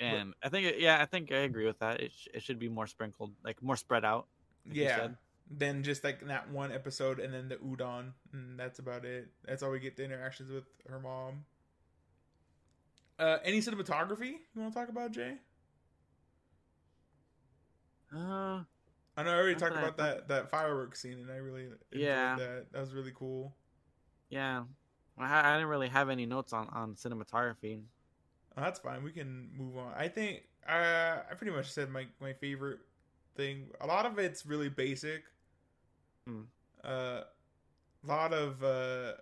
[0.00, 2.00] And I think, yeah, I think I agree with that.
[2.00, 4.26] It, sh- it should be more sprinkled, like more spread out.
[4.66, 5.08] like yeah.
[5.50, 9.28] Then just like that one episode and then the udon and that's about it.
[9.44, 11.44] That's all we get the interactions with her mom.
[13.18, 15.34] Uh any cinematography you want to talk about, Jay?
[18.14, 18.60] Uh,
[19.16, 22.36] I know I already talked about that that fireworks scene and I really enjoyed Yeah.
[22.36, 22.66] that.
[22.72, 23.54] That was really cool.
[24.30, 24.64] yeah,
[25.18, 27.82] I, I didn't really have any notes on on cinematography.
[28.56, 29.02] Oh, that's fine.
[29.02, 29.92] We can move on.
[29.96, 32.80] I think uh, I pretty much said my my favorite
[33.36, 33.68] thing.
[33.80, 35.24] A lot of it's really basic.
[36.26, 36.42] Hmm.
[36.82, 37.22] Uh,
[38.04, 39.12] a lot of uh,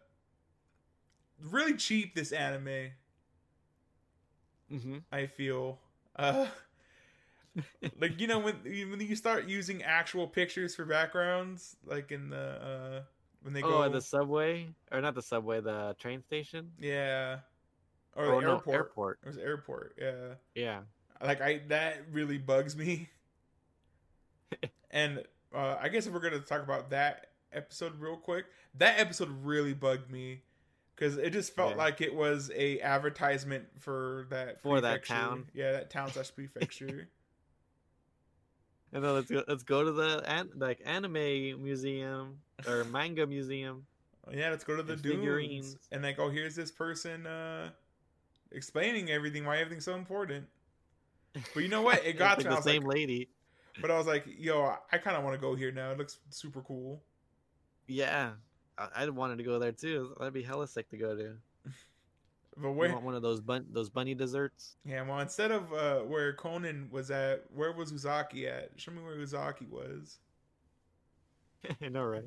[1.41, 2.15] really cheap.
[2.15, 2.91] This anime,
[4.73, 4.99] Mm-hmm.
[5.13, 5.79] I feel.
[6.17, 6.47] Uh,
[8.01, 12.31] like you know when you- when you start using actual pictures for backgrounds, like in
[12.31, 13.01] the uh,
[13.43, 17.39] when they Oh, go the subway or not the subway, the train station yeah,
[18.17, 18.75] or oh, the no, airport.
[18.77, 19.19] airport.
[19.25, 19.95] It was airport.
[20.01, 20.35] Yeah.
[20.55, 20.81] Yeah.
[21.23, 23.09] like i that really bugs me
[24.91, 25.23] and
[25.55, 29.73] uh i guess if we're gonna talk about that episode real quick that episode really
[29.75, 30.43] bugged me
[31.03, 31.77] because it just felt Yeah.
[31.79, 35.15] like it was a advertisement for that For that prefecture.
[35.15, 35.47] town.
[35.53, 37.09] yeah that town slash prefecture
[38.95, 39.43] And then let's go.
[39.49, 43.87] Let's go to the an, like anime museum or manga museum.
[44.31, 45.77] yeah let's go to the And dunes figurines.
[45.91, 47.71] and like oh here's this person uh
[48.53, 50.47] explaining everything why everything's so important
[51.55, 52.63] but you know what it got It's to like me.
[52.63, 53.29] The same like, lady.
[53.81, 56.19] but i was like yo i kind of want to go here now it looks
[56.31, 57.03] super cool
[57.89, 58.33] Yeah,
[58.95, 60.15] I, I wanted to go there too.
[60.19, 61.35] That'd be hella sick to go to.
[62.57, 64.77] but You where want one of those bun those bunny desserts?
[64.85, 68.71] Yeah, well, instead of uh, where Conan was at, where was Uzaki at?
[68.77, 70.19] Show me where Uzaki was.
[71.83, 72.25] I know, right?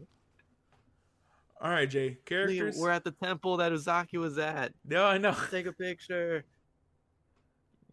[1.62, 2.18] All right, Jay.
[2.26, 2.78] Characters.
[2.78, 4.74] We're at the temple that Uzaki was at.
[4.84, 5.36] No, I know.
[5.52, 6.46] Take a picture.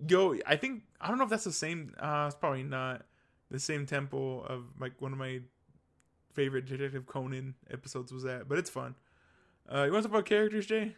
[0.08, 1.94] Yo, I think I don't know if that's the same.
[1.98, 3.02] Uh, it's probably not
[3.50, 5.40] the same temple of like one of my
[6.32, 8.94] favorite Detective Conan episodes was at, but it's fun.
[9.72, 10.96] Uh, you want to talk about characters, Jay?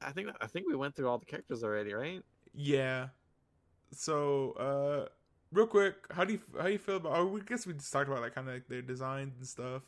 [0.00, 2.22] I think I think we went through all the characters already, right?
[2.54, 3.08] Yeah.
[3.92, 5.08] So, uh,
[5.52, 7.16] real quick, how do you how do you feel about?
[7.16, 9.82] Oh, we guess we just talked about like kind of like their designs and stuff.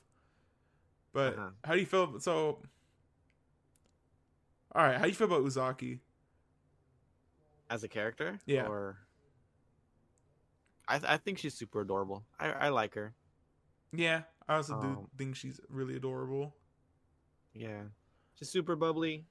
[1.12, 1.50] But Uh-huh.
[1.64, 2.20] how do you feel?
[2.20, 2.62] So,
[4.74, 6.00] all right, how do you feel about Uzaki?
[7.68, 8.66] As a character, Yeah.
[8.66, 8.98] Or
[10.88, 12.24] I th- I think she's super adorable.
[12.38, 13.14] I I like her.
[13.92, 16.54] Yeah, I also do Um, think she's really adorable.
[17.54, 17.84] Yeah,
[18.34, 19.26] she's super bubbly,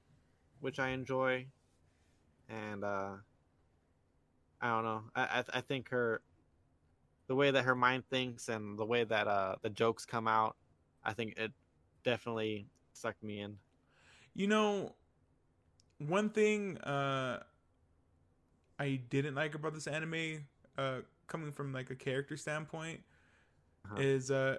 [0.60, 1.46] which I enjoy,
[2.48, 3.16] and uh,
[4.60, 5.02] I don't know.
[5.14, 6.22] I I, I think her,
[7.28, 10.56] the way that her mind thinks and the way that uh the jokes come out,
[11.04, 11.52] I think it
[12.04, 13.58] definitely sucked me in.
[14.34, 14.94] You know,
[15.98, 17.40] one thing uh
[18.78, 23.00] I didn't like about this anime, uh coming from like a character standpoint,
[23.84, 24.02] Uh-huh.
[24.02, 24.58] is uh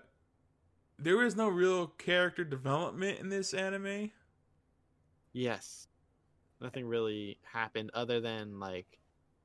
[1.00, 4.12] there is no real character development in this anime.
[5.34, 5.88] Yes,
[6.60, 9.00] nothing really happened other than like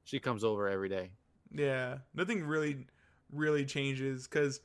[0.05, 1.11] she comes over every day.
[1.53, 2.87] Yeah, nothing really
[3.31, 4.61] really changes cuz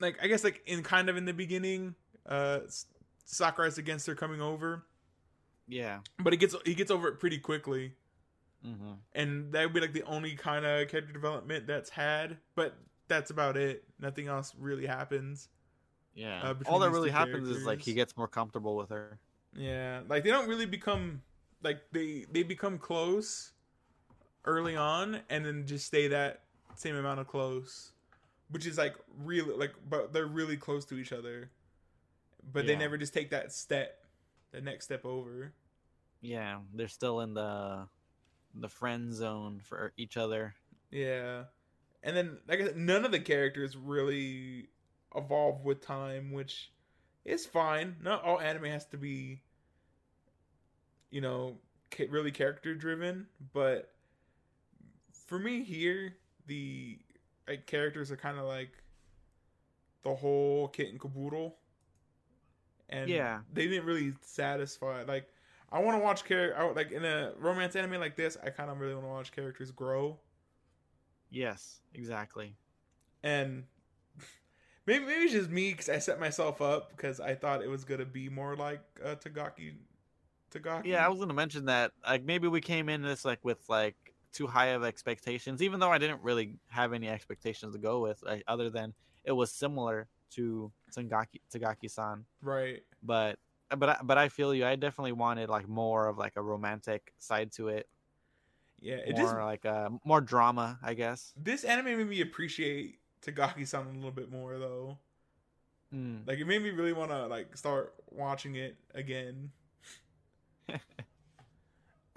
[0.00, 1.94] like I guess like in kind of in the beginning,
[2.26, 2.60] uh
[3.24, 4.86] Sakurai's against her coming over,
[5.66, 6.00] Yeah.
[6.18, 7.94] but he gets he gets over it pretty quickly.
[8.64, 8.92] Mm-hmm.
[9.14, 12.74] and that would be like the only kind of character development that's had but
[13.08, 15.48] that's about it nothing else really happens
[16.14, 16.40] Yeah.
[16.42, 19.18] Uh, All that really happens is like he gets more comfortable with her.
[19.54, 21.22] yeah like they don't really become
[21.62, 23.52] like they they become close
[24.44, 26.42] early on and then just stay that
[26.74, 27.92] same amount of close
[28.50, 31.50] which is like really like but they're really close to each other
[32.52, 34.04] but they never just take that step
[34.52, 35.52] the next step over
[36.20, 37.88] Yeah, they're still in the
[38.54, 40.54] the friend zone for each other.
[40.90, 41.44] Yeah.
[42.06, 44.70] And then like I said, none of the characters really
[45.14, 46.72] evolve with time, which
[47.26, 47.98] is fine.
[48.02, 49.42] Not all anime has to be
[51.10, 51.58] you know,
[52.10, 53.94] really character driven, but
[55.12, 56.16] for me here,
[56.46, 56.98] the
[57.48, 58.72] like characters are kind of like
[60.02, 61.58] the whole kit and caboodle.
[62.88, 63.42] And Yeah.
[63.52, 65.28] they didn't really satisfy like
[65.72, 68.36] I want to watch character like in a romance anime like this.
[68.42, 70.20] I kind of really want to watch characters grow,
[71.30, 72.56] Yes, exactly.
[73.22, 73.64] and
[74.86, 77.84] maybe maybe it's just me because I set myself up because I thought it was
[77.84, 79.74] gonna be more like uh, Takagi.
[80.52, 80.86] Takagi.
[80.86, 81.92] Yeah, I was gonna mention that.
[82.04, 83.96] Like maybe we came in this like with like
[84.32, 88.22] too high of expectations, even though I didn't really have any expectations to go with,
[88.22, 88.92] like, other than
[89.24, 92.24] it was similar to Takagi Takagi-san.
[92.42, 92.82] right.
[93.02, 93.38] But
[93.76, 94.64] but I, but I feel you.
[94.66, 97.88] I definitely wanted like more of like a romantic side to it,
[98.86, 101.32] Yeah, it more just like a more drama, I guess.
[101.36, 104.98] this anime made me appreciate Takagi-san a little bit more though.
[105.92, 106.26] Mm.
[106.26, 109.50] Like it made me really want to like start watching it again.
[110.72, 110.76] uh,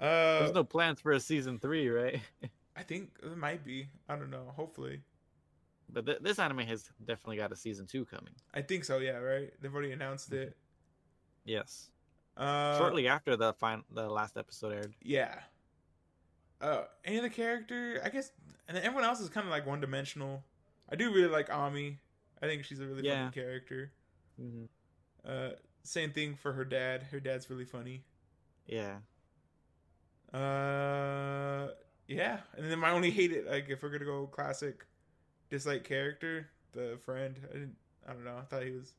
[0.00, 2.20] There's no plans for a season three, right?
[2.76, 3.88] I think it might be.
[4.08, 4.52] I don't know.
[4.56, 5.00] Hopefully,
[5.92, 8.32] But th- this anime has definitely got a season two coming.
[8.54, 8.98] I think so.
[8.98, 9.52] Yeah, right.
[9.60, 10.56] They've already announced it.
[11.44, 11.90] Yes,
[12.36, 14.94] Uh, shortly after the final, the last episode aired.
[15.02, 15.34] Yeah.
[16.60, 18.00] Uh, any other character?
[18.04, 18.32] I guess,
[18.68, 20.44] and then everyone else is kind of like one dimensional.
[20.90, 21.98] I do really like Ami.
[22.42, 23.30] I think she's a really Yeah.
[23.30, 23.92] funny character.
[24.38, 24.64] hmm
[25.24, 25.50] Uh,
[25.82, 27.04] same thing for her dad.
[27.04, 28.04] Her dad's really funny.
[28.66, 28.98] Yeah.
[30.32, 31.68] Uh,
[32.06, 32.40] yeah.
[32.56, 34.86] And then my only hated, like, if we're gonna go classic,
[35.48, 37.38] dislike character, the friend.
[37.50, 37.76] I didn't.
[38.06, 38.38] I don't know.
[38.38, 38.94] I thought he was.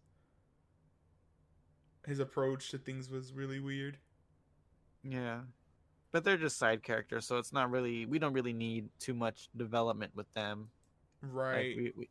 [2.06, 3.98] His approach to things was really weird.
[5.04, 5.42] Yeah.
[6.12, 9.50] But they're just side characters, so it's not really we don't really need too much
[9.56, 10.70] development with them.
[11.24, 11.78] Like, Right.
[11.78, 12.10] we, we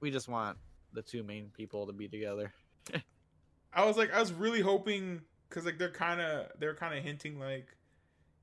[0.00, 0.56] we just want
[0.92, 2.52] the two main people to be together.
[3.72, 7.04] I was like, I was really hoping because like they're kind of they're kind of
[7.04, 7.66] hinting like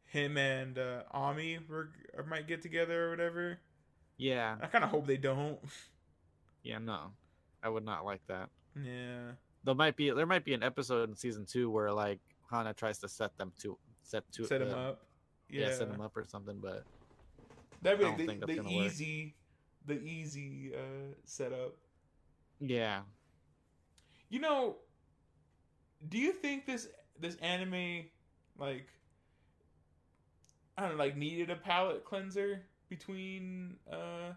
[0.06, 3.58] him and uh, Ami were, or might get together or whatever.
[4.18, 4.56] Yeah.
[4.62, 5.60] I kind of hope they don't.
[6.64, 7.12] Yeah, no.
[7.62, 8.50] I would not like that.
[8.76, 12.74] yeah, There might be there might be an episode in season 2 where like Hana
[12.74, 15.02] tries to set them to set to set him uh, up.
[15.50, 16.84] Yeah, Yeah, set him up or something, but
[17.82, 18.86] That'd be I don't the, the gonna work.
[18.86, 19.36] easy,
[19.86, 21.76] the easy uh, setup.
[22.60, 23.02] yeah.
[24.30, 24.78] You know,
[26.10, 26.88] do you think this
[27.20, 28.06] this anime
[28.58, 28.88] like
[30.78, 34.34] I don't know, like needed a palate cleanser between uh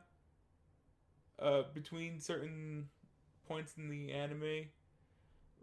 [1.41, 2.89] uh between certain
[3.47, 4.67] points in the anime?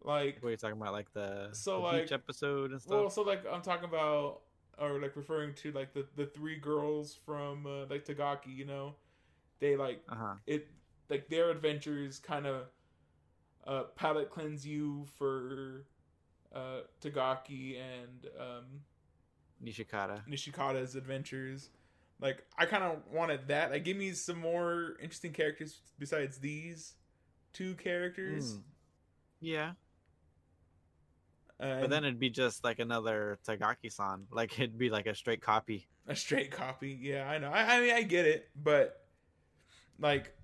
[0.06, 2.91] Like What are you talking about like the, So, the like- beach episode and stuff?
[2.91, 4.41] well, so like I'm talking about
[4.78, 8.96] or like referring to like the the three girls from uh, like Takagi, you know.
[9.60, 10.36] They like uh-huh.
[10.46, 10.68] it
[11.10, 12.68] like their adventures kind of
[13.65, 15.86] uh palate cleanse you for
[16.54, 18.65] uh Takagi and um
[19.63, 20.28] Nishikata.
[20.28, 21.70] Nishikata's adventures.
[22.20, 23.72] Like I kind of wanted that.
[23.72, 26.94] Like give me some more interesting characters besides these
[27.54, 28.56] two characters.
[28.56, 28.62] Mm.
[29.39, 29.72] Yeah.
[31.60, 34.28] Uh, But then it'd be just like another Takagi-san.
[34.32, 35.88] Like it'd be like a straight copy.
[36.08, 36.98] a straight copy.
[37.02, 37.50] Yeah, I know.
[37.52, 39.06] I, I mean, I get it, but
[40.00, 40.36] like,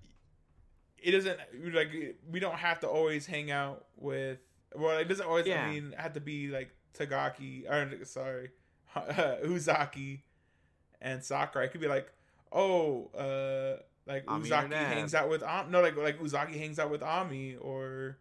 [0.98, 1.38] it doesn't
[1.74, 1.88] like
[2.30, 4.38] we don't have to always hang out with.
[4.74, 5.46] Well, it doesn't always.
[5.46, 5.64] Yeah.
[5.66, 8.50] I mean, have to be like Takagi or sorry,
[8.96, 10.22] Uzaki
[11.00, 11.64] and Sakura.
[11.66, 12.10] It could be like,
[12.50, 15.70] oh, uh, like Ami Uzaki hangs out with Am.
[15.70, 18.18] No, like like Uzaki hangs out with Ami or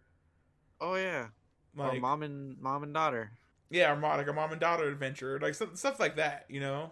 [0.79, 1.27] Oh yeah.
[1.77, 3.31] Or mom and mom and daughter.
[3.69, 6.45] yeah, or mo- like a mom and daughter adventure, like stuff, stuff like that.
[6.49, 6.91] You know,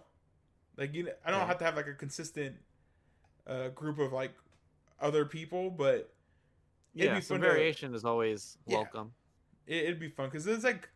[0.76, 1.04] like you.
[1.04, 1.46] know, I don't Yeah.
[1.46, 2.56] have to have like a consistent
[3.46, 4.32] uh, group of like
[5.00, 6.12] other people, but
[6.94, 8.78] It'd Yeah, be some to- variation is always Yeah.
[8.78, 9.12] welcome.
[9.66, 10.88] it, it'd be fun because it's like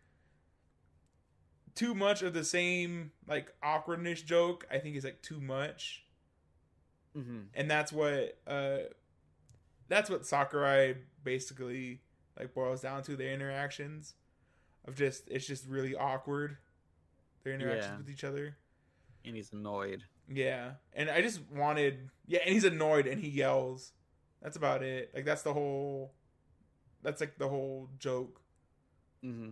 [1.74, 4.66] too much of the same like awkwardness joke.
[4.70, 6.04] I think is like too much,
[7.14, 8.78] hmm and that's what uh,
[9.88, 12.00] that's what Sakurai basically
[12.38, 14.14] like boils down to their interactions
[14.86, 16.56] of just it's just really awkward
[17.42, 17.98] their interactions Yeah.
[17.98, 18.56] with each other.
[19.24, 20.04] And he's annoyed.
[20.28, 23.92] Yeah, and I just wanted yeah, and he's annoyed and he yells.
[24.42, 25.10] That's about it.
[25.14, 26.12] Like that's the whole.
[27.02, 28.40] That's like the whole joke.
[29.24, 29.50] mm-hmm.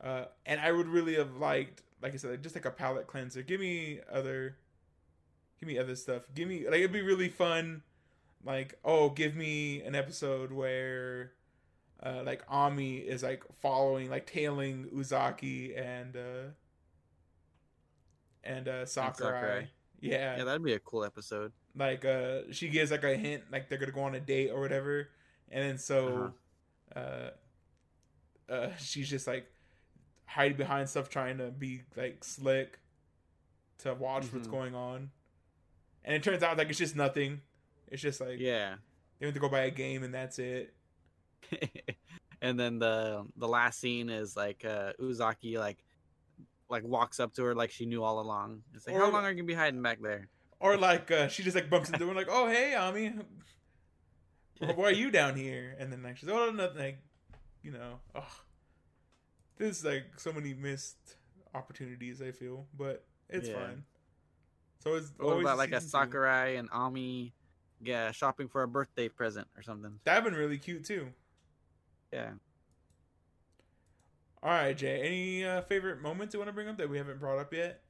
[0.00, 3.06] Uh, and I would really have liked, like I said, like, just like a palate
[3.06, 3.42] cleanser.
[3.42, 4.56] Give me other,
[5.60, 6.22] give me other stuff.
[6.34, 7.82] Give me like it'd be really fun.
[8.44, 11.32] Like oh, give me an episode where,
[12.02, 16.50] uh, like Ami is like following, like tailing Uzaki and uh,
[18.44, 19.32] and uh, Sakurai.
[19.32, 19.68] Sakurai.
[20.00, 21.52] Yeah, Yeah, that'd be a cool episode.
[21.76, 24.60] like uh, she gives like a hint, like they're gonna go on a date or
[24.60, 25.08] whatever,
[25.50, 26.32] and then so,
[26.96, 27.30] uh,
[28.48, 29.46] uh, she's just like
[30.24, 32.78] hiding behind stuff, trying to be like slick
[33.78, 34.50] to watch what's Mhm.
[34.50, 35.10] going on,
[36.04, 37.42] and it turns out like it's just nothing.
[37.88, 38.76] It's just like Yeah.
[39.18, 40.72] they went to go buy a game and that's it.
[42.42, 45.78] and then the the last scene is like uh Uzaki like
[46.68, 48.62] like walks up to her like she knew all along.
[48.74, 50.28] It's like, Or- how long are you gonna be hiding back there?
[50.60, 53.14] Or like uh, she just like bumps into him like, "Oh hey, Ami,
[54.58, 56.98] why are you down here?" And then like she's oh nothing, like,
[57.62, 58.40] you know, oh,
[59.56, 61.16] there's like so many missed
[61.54, 62.20] opportunities.
[62.20, 63.54] I feel, but it's Yeah.
[63.54, 63.84] fine.
[64.80, 66.06] So it's What always about like a season two.
[66.06, 67.32] Sakurai and Ami
[67.82, 69.98] yeah, shopping for a birthday present or something?
[70.04, 71.08] That'd been really cute too.
[72.12, 72.30] Yeah.
[74.42, 75.00] All right, Jay.
[75.02, 77.82] Any uh, favorite moments you want to bring up that we haven't brought up yet?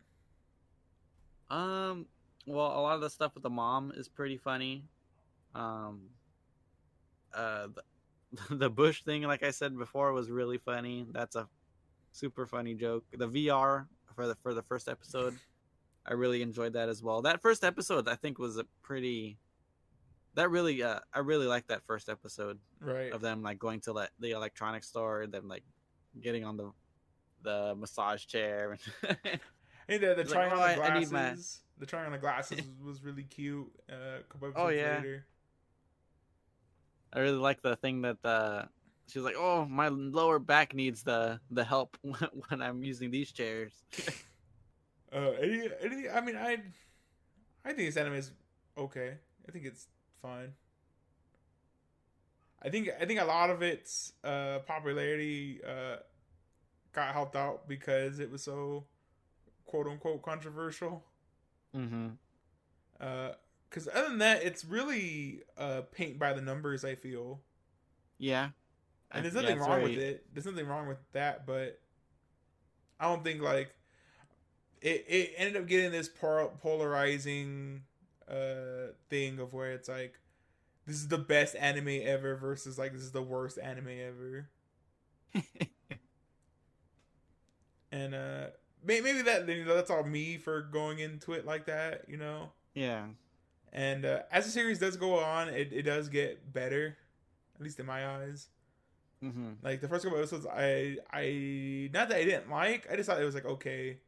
[1.50, 2.06] Um
[2.46, 4.84] well a lot of the stuff with the mom is pretty funny.
[5.54, 6.02] Um
[7.34, 7.68] uh
[8.48, 11.06] the, the bush thing like I said before was really funny.
[11.10, 11.48] That's a
[12.12, 13.04] super funny joke.
[13.12, 15.36] The VR for the for the first episode
[16.06, 17.22] I really enjoyed that as well.
[17.22, 19.38] That first episode I think was a pretty
[20.34, 23.12] that really uh I really like that first episode Right.
[23.12, 25.64] of them like going to like the electronics store and them like
[26.20, 26.70] getting on the
[27.42, 28.78] the massage chair
[29.88, 31.60] Hey, the, the He's like, trying "Oh, on the need glasses.
[31.78, 33.66] The trying on the glasses was really cute.
[33.90, 34.96] Uh, a couple Oh, yeah.
[34.96, 35.26] later.
[37.12, 38.66] I really like the thing that uh
[39.08, 43.32] she was like, "Oh, my lower back needs the the help when I'm using these
[43.32, 43.72] chairs."
[45.12, 46.58] Uh, any, any, I mean, I,
[47.64, 48.30] I think this anime is
[48.78, 49.18] okay.
[49.48, 49.88] I think it's
[50.22, 50.52] fine.
[52.62, 55.96] I think I think a lot of its uh, popularity uh,
[56.92, 58.84] got helped out because it was so
[59.66, 61.04] quote unquote controversial.
[61.76, 62.08] mm-hmm.
[62.98, 66.84] Because other than that, it's really uh, paint by the numbers.
[66.84, 67.40] I feel,
[68.18, 68.48] Yeah,
[69.10, 70.26] and there's nothing it's wrong very- with it.
[70.34, 71.80] There's nothing wrong with that, but
[72.98, 73.72] I don't think like
[74.82, 75.06] it.
[75.08, 77.89] It ended up getting this polarizing uh
[79.10, 80.18] thing of where it's like
[80.86, 84.48] this is the best anime ever versus like this is the worst anime ever.
[87.92, 88.46] and uh
[88.84, 92.16] may- maybe that you know that's all me for going into it like that you
[92.16, 92.50] know?
[92.74, 93.06] Yeah,
[93.72, 96.96] and uh, as the series does go on it, it does get better
[97.56, 98.48] at least in my eyes.
[99.22, 99.50] Mm-hmm.
[99.62, 103.20] like the first couple episodes i i not that i didn't like i just thought
[103.20, 103.98] it was like okay.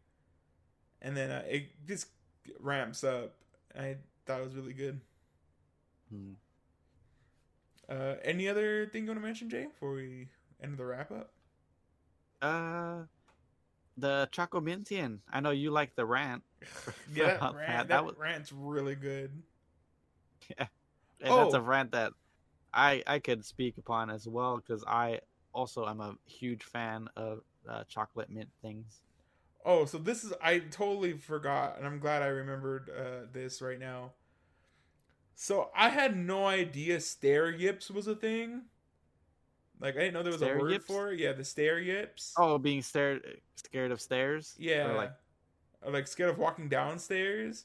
[1.00, 2.06] And then uh, it just
[2.60, 3.34] ramps up.
[3.78, 3.96] I
[4.26, 5.00] thought it was really good
[6.10, 6.32] Hmm.
[7.88, 10.28] uh any other thing you want to mention jay before we
[10.62, 11.32] end the wrap up
[12.42, 13.04] Uh,
[13.96, 15.20] the Choco Mintian.
[15.32, 16.42] I know you like the rant.
[17.14, 17.66] yeah that, rant, that.
[17.66, 19.30] that, That was- rant's really good
[20.58, 20.66] Yeah,
[21.20, 21.58] And that's Oh.
[21.58, 22.12] a rant that
[22.74, 25.20] I I could speak upon as well because I
[25.54, 29.02] also am a huge fan of uh, chocolate mint things.
[29.64, 33.78] Oh, so this is I totally forgot, and I'm glad I remembered uh, this right
[33.78, 34.12] now.
[35.34, 38.62] So I had no idea stare yips was a thing.
[39.80, 40.86] Like I didn't know there was a word yips?
[40.86, 41.18] for it.
[41.18, 42.32] Yeah, the stare yips.
[42.36, 44.54] Oh, being stared scared of stairs.
[44.58, 45.12] yeah, Or like
[45.84, 47.64] like like scared of walking downstairs,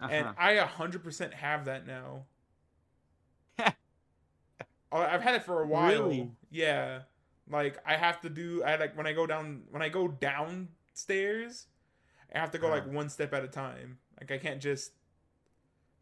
[0.00, 0.12] uh-huh.
[0.12, 2.24] and I a hundred percent have that now.
[4.92, 5.90] I've had it for a while.
[5.90, 6.30] Really?
[6.50, 7.00] Yeah,
[7.50, 8.62] like I have to do.
[8.62, 10.08] I like when I go down when I go
[10.96, 11.66] downstairs,
[12.34, 12.92] I have to go like Uh-huh.
[12.92, 13.98] one step at a time.
[14.20, 14.92] Like I can't just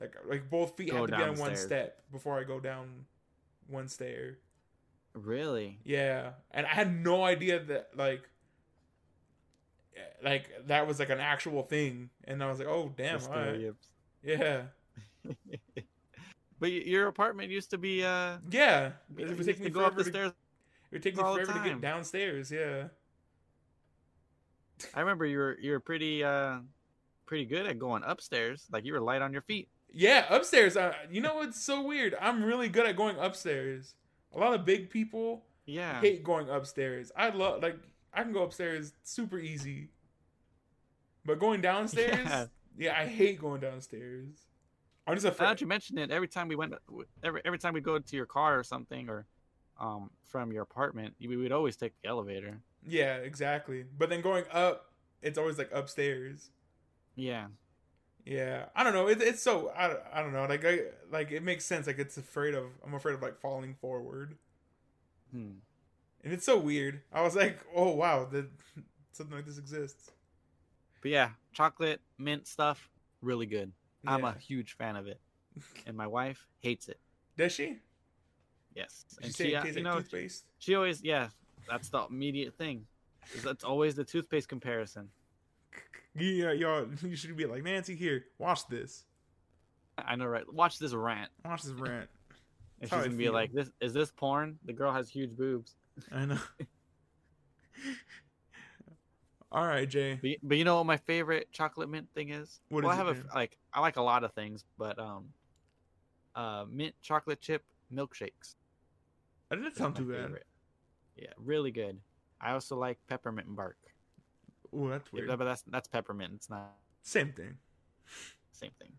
[0.00, 1.60] like like both feet Go have to be on one downstairs.
[1.60, 3.06] step before I go down
[3.66, 4.38] one stair.
[5.14, 5.80] really?
[5.84, 8.28] Yeah, and I had no idea that like
[10.22, 13.74] like that was like an actual thing, and I was like, oh damn, right.
[14.22, 14.62] yeah,
[16.58, 18.38] But your apartment used to be uh.
[18.50, 18.92] yeah.
[19.16, 20.32] you It would used take to me go up the to, stairs.
[20.90, 22.50] it would take me forever to get downstairs.
[22.50, 22.88] Yeah.
[24.94, 26.58] I remember you were you were pretty uh
[27.26, 28.66] pretty good at going upstairs.
[28.72, 29.68] Like you were light on your feet.
[29.92, 30.76] Yeah, upstairs.
[30.76, 32.16] Uh, you know what's so weird?
[32.20, 33.94] I'm really good at going upstairs.
[34.34, 36.00] A lot of big people Yeah.
[36.00, 37.12] hate going upstairs.
[37.16, 37.76] I love like
[38.12, 39.90] I can go upstairs super easy,
[41.24, 42.46] but going downstairs, yeah,
[42.76, 42.94] Yeah.
[42.98, 44.26] I hate going downstairs.
[45.06, 45.48] I'm just Now afraid.
[45.50, 46.74] that you mention it, every time we went,
[47.22, 49.26] every every time we go to your car or something, or
[49.80, 52.60] um from your apartment, we would always take the elevator.
[52.86, 53.84] Yeah, exactly.
[53.96, 56.50] But then going up, it's always like upstairs.
[57.16, 57.46] Yeah.
[58.24, 59.08] Yeah, I don't know.
[59.08, 60.46] It, it's so I, I don't know.
[60.46, 60.80] Like I
[61.10, 61.86] like it makes sense.
[61.86, 62.66] Like it's afraid of.
[62.84, 64.36] I'm afraid of like falling forward.
[65.30, 65.58] Hmm.
[66.22, 67.02] and it's so weird.
[67.12, 68.48] I was like, oh wow, that
[69.12, 70.10] something like this exists.
[71.02, 72.88] But yeah, chocolate mint stuff,
[73.20, 73.72] really good.
[74.06, 75.20] I'm a huge fan of it,
[75.86, 77.00] and my wife hates it.
[77.36, 77.78] Does she?
[78.74, 80.44] Yes, Did she and say she, it uh, you like know, toothpaste?
[80.58, 81.28] she always yeah,
[81.68, 82.86] that's the immediate thing.
[83.42, 85.08] That's always the toothpaste comparison.
[86.14, 86.86] Yeah, y'all.
[87.02, 87.96] You should be like Nancy.
[87.96, 89.04] Here, watch this.
[89.98, 90.44] I know, right?
[90.52, 92.08] Watch this rant, Watch this rant.
[92.80, 93.32] and she's gonna be feel.
[93.32, 94.58] like, "This is this porn?
[94.64, 95.76] The girl has huge boobs."
[96.12, 96.38] I know.
[99.52, 100.18] All right, Jay.
[100.20, 102.60] But, but you know what my favorite chocolate mint thing is?
[102.70, 103.28] What well, is I it, have a man?
[103.34, 105.26] like I like a lot of things, but um,
[106.34, 108.56] uh, mint chocolate chip milkshakes.
[109.50, 110.40] That didn't sound too bad.
[111.16, 112.00] Yeah, really good.
[112.40, 113.76] I also like peppermint bark.
[114.74, 116.32] Oh, that's Yeah, but that's that's peppermint.
[116.34, 117.56] It's not Same thing.
[118.52, 118.92] same thing.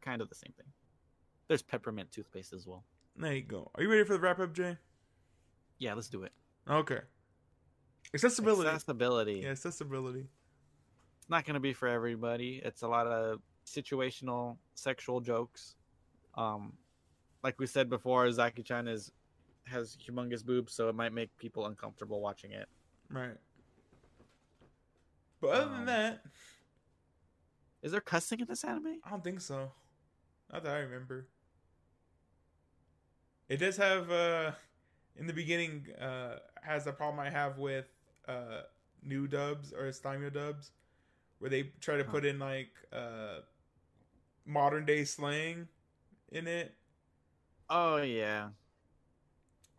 [0.00, 0.66] Kind of the same thing.
[1.48, 2.84] There's peppermint toothpaste as well.
[3.16, 3.70] There you go.
[3.74, 4.76] Are you ready for the wrap up, Jay?
[5.78, 6.32] Yeah, let's do it.
[6.68, 7.00] Okay.
[8.14, 8.68] Accessibility.
[8.68, 9.40] Accessibility.
[9.44, 10.26] Yeah, accessibility.
[11.18, 12.60] It's not going to be for everybody.
[12.64, 15.74] It's a lot of situational sexual jokes.
[16.34, 16.74] Um,
[17.42, 19.10] like we said before, Zaki Chan is
[19.66, 22.68] has humongous boobs, so it might make people uncomfortable watching it.
[23.10, 23.36] Right.
[25.40, 26.24] But other than Um, that,
[27.82, 29.00] Is there cussing in this anime?
[29.04, 29.72] I don't think so.
[30.52, 31.28] Not that I remember.
[33.48, 34.52] It does have uh
[35.16, 37.86] in the beginning uh has a problem I have with
[38.28, 38.62] uh
[39.02, 40.70] new dubs or Stymio dubs
[41.38, 42.12] where they try to Huh.
[42.12, 43.40] put in like uh
[44.44, 45.68] modern day slang
[46.30, 46.76] in it.
[47.68, 48.50] Oh yeah.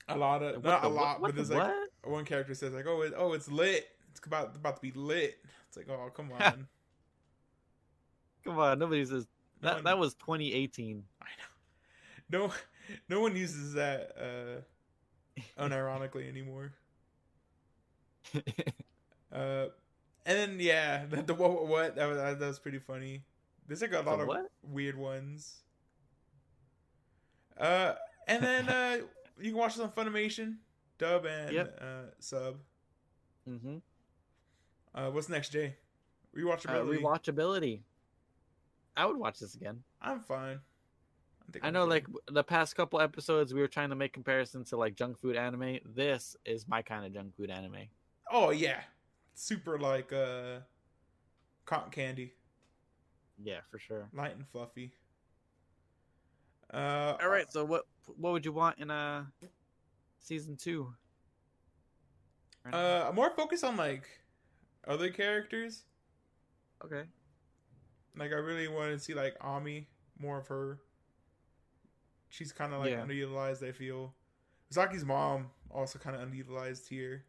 [0.09, 1.73] A lot of What not the a lot, what but the there's like
[2.03, 2.11] what?
[2.11, 3.87] one character says like, "Oh, it, oh, it's lit.
[4.11, 5.37] It's about about to be lit."
[5.67, 6.67] It's like, "Oh, come on."
[8.43, 9.25] Come on, nobody says
[9.61, 9.75] No that.
[9.75, 11.03] one- That was 2018.
[11.21, 11.25] I
[12.29, 12.47] know.
[12.47, 12.53] No,
[13.09, 16.73] no one uses that uh, unironically anymore.
[19.31, 19.67] Uh,
[20.25, 23.23] and then yeah, the, the what what what that was that was pretty funny.
[23.67, 24.29] There's like a lot of
[24.61, 25.61] weird ones.
[27.57, 27.93] Uh,
[28.27, 28.97] and then uh,
[29.39, 30.57] you can watch this on Funimation,
[30.97, 31.79] dub and Yep.
[31.81, 32.57] uh, sub.
[33.49, 33.77] mm-hmm.
[34.95, 35.75] Uh, what's next, Jay?
[36.35, 37.01] Uh, Rewatchability.
[37.01, 37.79] rewatchability.
[38.95, 39.83] I would watch this again.
[40.01, 40.59] I'm fine.
[41.51, 41.89] think I I'm know, good.
[41.89, 45.35] like the past couple episodes, we were trying to make comparisons to like junk food
[45.35, 45.79] anime.
[45.95, 47.87] This is my kind of junk food anime.
[48.31, 48.81] oh yeah,
[49.33, 50.59] super like uh,
[51.65, 52.33] cotton candy,
[53.43, 54.09] Yeah, for sure.
[54.13, 54.93] light and fluffy.
[56.73, 57.85] Uh, All right, so what
[58.17, 59.27] what would you want in a
[60.19, 60.93] season two?
[62.71, 64.03] Uh, more focus on like
[64.87, 65.83] other characters.
[66.83, 67.03] okay.
[68.15, 69.87] Like I really want to see like Ami,
[70.19, 70.79] more of her.
[72.29, 73.01] She's kind of like Yeah.
[73.05, 73.67] underutilized.
[73.67, 74.13] I feel.
[74.71, 77.25] Uzaki's mom also kind of underutilized here.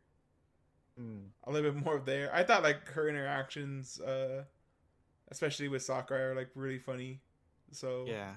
[1.01, 1.29] Mm.
[1.45, 2.33] A little bit more there.
[2.35, 4.45] I thought like her interactions, uh,
[5.31, 7.21] especially with Sakurai, are like really funny.
[7.73, 8.37] So Yeah.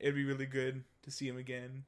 [0.00, 1.84] It'd be really good to see him again.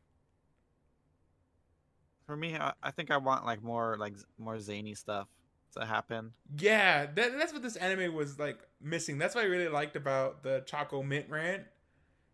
[2.26, 5.28] For me, I, I think I want like more like more zany stuff
[5.72, 6.32] to happen.
[6.56, 9.18] Yeah, that, that's what this anime was like missing.
[9.18, 11.64] That's what I really liked about the Choco Mint rant,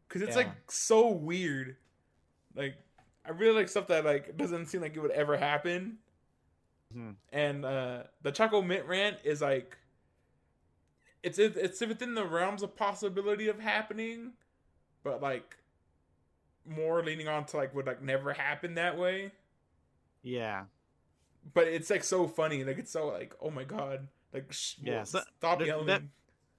[0.08, 0.44] because it's Yeah.
[0.44, 1.76] like so weird.
[2.54, 2.76] Like
[3.24, 5.98] I really like stuff that like doesn't seem like it would ever happen.
[6.94, 7.16] Mhm.
[7.32, 9.76] And uh the Choco Mint rant is like,
[11.22, 14.32] it's it's within the realms of possibility of happening,
[15.04, 15.57] but like
[16.68, 19.32] more leaning on to like would like never happen that way.
[20.22, 20.64] Yeah.
[21.54, 25.04] But it's like so funny, like it's so like oh my god, like sh- Yeah,
[25.04, 25.86] so- stop yelling.
[25.86, 26.02] that-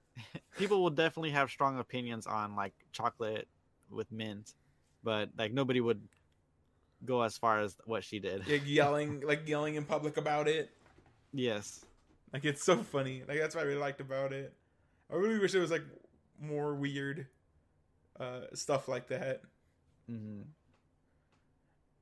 [0.58, 3.48] People will definitely have strong opinions on like chocolate
[3.90, 4.52] with mint,
[5.04, 6.02] but like nobody would
[7.04, 8.46] go as far as what she did.
[8.48, 10.70] like yelling like yelling in public about it
[11.32, 11.84] Yes.
[12.32, 14.52] like it's so funny like that's what i really liked about it
[15.10, 15.84] i really wish it was like
[16.38, 17.26] more weird
[18.18, 19.40] uh stuff like that
[20.10, 20.42] hmm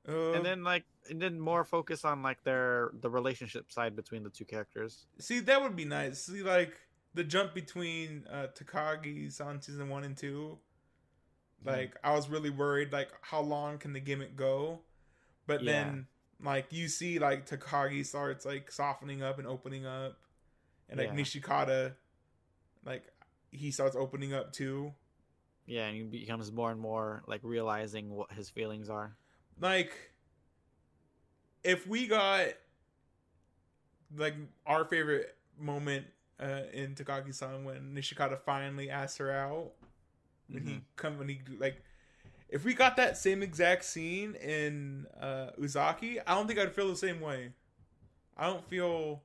[0.08, 4.22] uh, and then like and then more focus on like their the relationship side between
[4.22, 5.06] the two characters.
[5.18, 6.72] see that would be nice see like
[7.14, 10.58] the jump between uh takagi-san season one and two
[11.62, 11.70] Hmm.
[11.70, 14.80] like i was really worried like how long can the gimmick go
[15.46, 15.72] but Yeah.
[15.72, 16.06] then
[16.40, 20.18] like you see like takagi starts like softening up and opening up
[20.88, 21.16] and like Yeah.
[21.16, 21.96] nishikata
[22.84, 23.04] like
[23.50, 24.94] he starts opening up too
[25.68, 29.16] Yeah, and he becomes more and more like realizing what his feelings are.
[29.60, 29.92] like
[31.64, 32.46] if we got
[34.16, 34.34] like
[34.66, 36.06] our favorite moment
[36.40, 39.72] uh in Takagi-san when Nishikata finally asked her out
[40.50, 40.82] when he Mhm.
[40.96, 41.82] come when he like
[42.48, 46.88] if we got that same exact scene in uh Uzaki, I don't think I'd feel
[46.88, 47.52] the same way.
[48.36, 49.22] I don't feel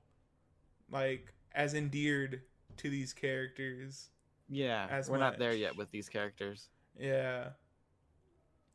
[0.91, 2.41] like as endeared
[2.77, 4.09] to these characters.
[4.49, 6.69] Yeah, as we're not there yet with these characters.
[6.99, 7.49] Yeah.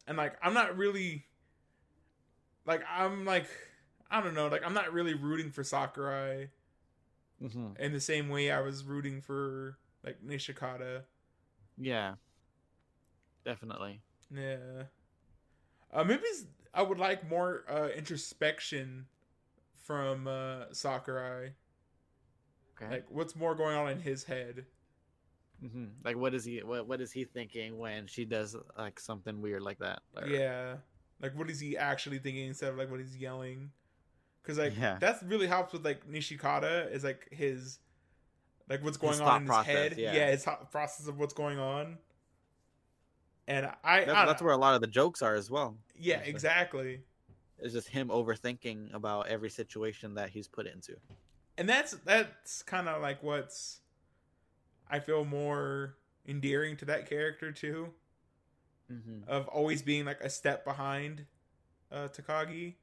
[0.07, 1.27] And like I'm not really
[2.67, 3.47] like I'm like
[4.11, 6.49] I don't know, like I'm not really rooting for Sakurai
[7.41, 11.05] hmm in the same way I was rooting for like Nishikata.
[11.77, 12.15] Yeah,
[13.45, 14.03] definitely.
[14.35, 14.85] Yeah.
[15.93, 16.23] Uh maybe
[16.75, 19.07] I would like more uh introspection
[19.83, 21.55] from uh Sakurai.
[22.81, 22.91] Okay.
[22.91, 24.67] Like what's more going on in his head.
[25.61, 26.63] Hmm Like, what is he?
[26.63, 30.01] What What is he thinking when she does like something weird like that?
[30.17, 30.77] Or- Yeah.
[31.21, 33.71] Like what is he actually thinking instead of like what he's yelling?
[34.45, 34.99] Cuz like Yeah.
[35.01, 37.81] that's really helps with like Nishikata is like his
[38.69, 39.99] like what's going His on in his process, head.
[39.99, 40.31] yeah.
[40.31, 41.99] his thought process of what's going on.
[43.47, 45.77] And I, That- I that's where a lot of the jokes are as well.
[45.99, 47.03] yeah, exactly.
[47.59, 50.97] It's just him overthinking about every situation that he's put into.
[51.57, 53.81] And that's that's kind of like what's
[54.91, 57.93] I feel more endearing to that character too.
[58.91, 59.29] Mm-hmm.
[59.29, 61.27] of always being like a step behind
[61.93, 62.77] uh Takagi.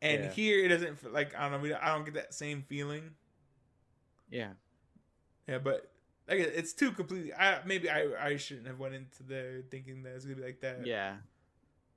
[0.00, 0.30] And Yeah.
[0.30, 3.10] here it doesn't feel like I don't know, I don't get that same feeling.
[4.30, 4.52] Yeah.
[5.46, 5.90] Yeah, but
[6.28, 10.14] like it's too completely I maybe I I shouldn't have went into there thinking that
[10.14, 10.86] it's going to be like that.
[10.86, 11.16] Yeah.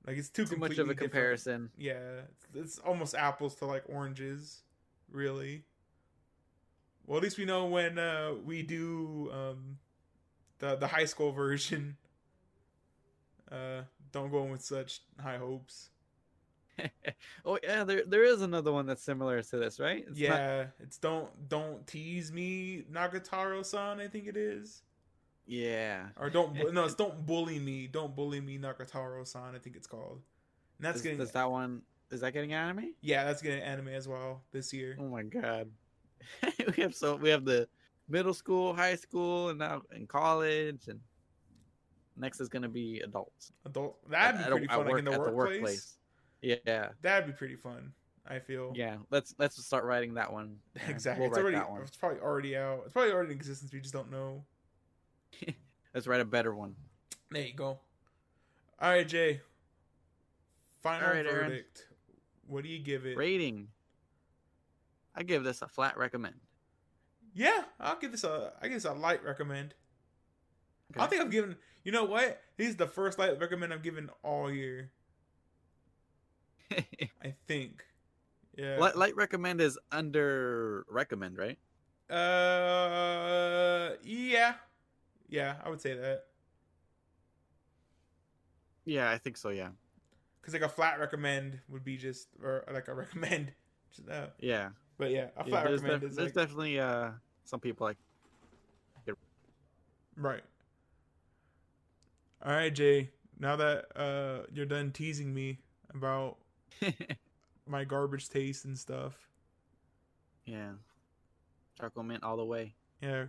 [0.06, 0.98] Like it's too Too much of a different.
[0.98, 1.70] comparison.
[1.78, 4.62] Yeah, it's, it's almost apples to like oranges,
[5.10, 5.64] really.
[7.10, 9.78] Well, at least we know when uh we do um
[10.60, 11.96] the the high school version.
[13.50, 13.82] Uh,
[14.12, 15.90] don't go in with such high hopes.
[17.44, 20.04] oh yeah, there there is another one that's similar to this, right?
[20.06, 23.98] It's not- yeah, it's don't don't tease me, Nagatoro-san.
[23.98, 24.82] I think it is,
[25.48, 26.10] yeah.
[26.16, 29.56] or don't bu- no, it's don't bully me, don't bully me, Nagatoro-san.
[29.56, 30.22] I think it's called.
[30.78, 31.82] And that's Is, getting is that one?
[32.12, 32.94] Is that getting anime?
[33.00, 34.96] yeah, that's getting anime as well this year.
[35.00, 35.70] Oh my god.
[36.76, 37.68] we have so we have the
[38.08, 41.00] middle school, high school, and now in college, and
[42.16, 43.52] next is gonna be adults.
[43.64, 45.96] Adult that'd be a- pretty at fun, like in the at workplace.
[46.42, 47.92] Yeah, That'd be pretty fun.
[48.26, 48.72] I feel.
[48.76, 48.96] yeah.
[49.10, 50.56] Let's let's start writing that one.
[50.88, 51.22] Exactly.
[51.22, 51.82] We'll it's already.
[51.82, 52.82] It's probably already out.
[52.84, 53.72] It's probably already in existence.
[53.72, 54.44] We just don't know.
[55.94, 56.76] Let's write a better one.
[57.30, 57.78] There you go.
[58.80, 59.40] All right, Jay.
[60.82, 61.48] Final All right, Aaron.
[61.50, 61.86] verdict.
[62.46, 63.16] What do you give it?
[63.16, 63.68] Rating.
[65.20, 66.36] I give this a flat recommend.
[67.34, 68.54] Yeah, I'll give this a.
[68.62, 69.74] I guess a light recommend.
[70.96, 71.56] I think I've given.
[71.84, 72.40] You know what?
[72.56, 74.90] This is the first light recommend I've given all year.
[76.72, 77.84] I think.
[78.56, 78.78] Yeah.
[78.78, 81.58] light, light recommend is under recommend, right?
[82.08, 83.96] Uh.
[84.02, 84.54] Yeah.
[85.28, 86.24] Yeah, I would say that.
[88.86, 89.50] Yeah, I think so.
[89.50, 89.68] Yeah,
[90.40, 93.52] Because like a flat recommend would be just, or like a recommend.
[93.92, 94.68] Just, uh, yeah.
[95.00, 97.10] But yeah, a yeah there's def- there's like definitely uh
[97.44, 97.96] some people like
[100.16, 100.42] right.
[102.44, 103.10] All right, Jay.
[103.38, 105.58] Now that uh you're done teasing me
[105.94, 106.36] about
[107.66, 109.14] my garbage taste and stuff,
[110.44, 110.72] yeah,
[111.80, 112.74] chocolate mint all the way.
[113.02, 113.24] yeah.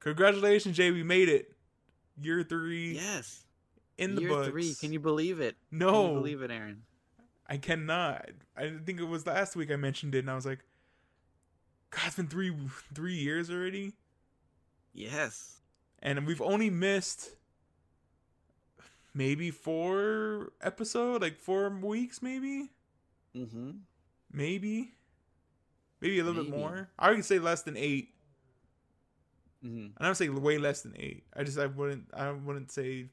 [0.00, 0.90] Congratulations, Jay.
[0.92, 1.52] We made it.
[2.20, 3.44] Year three Yes,
[3.96, 4.48] in the year books.
[4.48, 4.74] three.
[4.74, 5.56] Can you believe it?
[5.70, 6.82] No, Can you believe it, Aaron?
[7.48, 8.28] I cannot.
[8.56, 10.60] I think it was last week I mentioned it, and I was like,
[11.90, 12.54] "God, it's been three
[12.94, 13.94] three years already."
[14.94, 15.60] Yes.
[16.00, 17.30] and we've only missed
[19.14, 22.70] maybe four episode like four weeks maybe
[23.36, 23.70] Mm-hmm.
[24.32, 24.94] maybe
[26.00, 28.14] maybe a little bit more i would say less than eight
[29.64, 29.78] Mm-hmm.
[29.78, 33.06] and i would say way less than eight i just i wouldn't i wouldn't say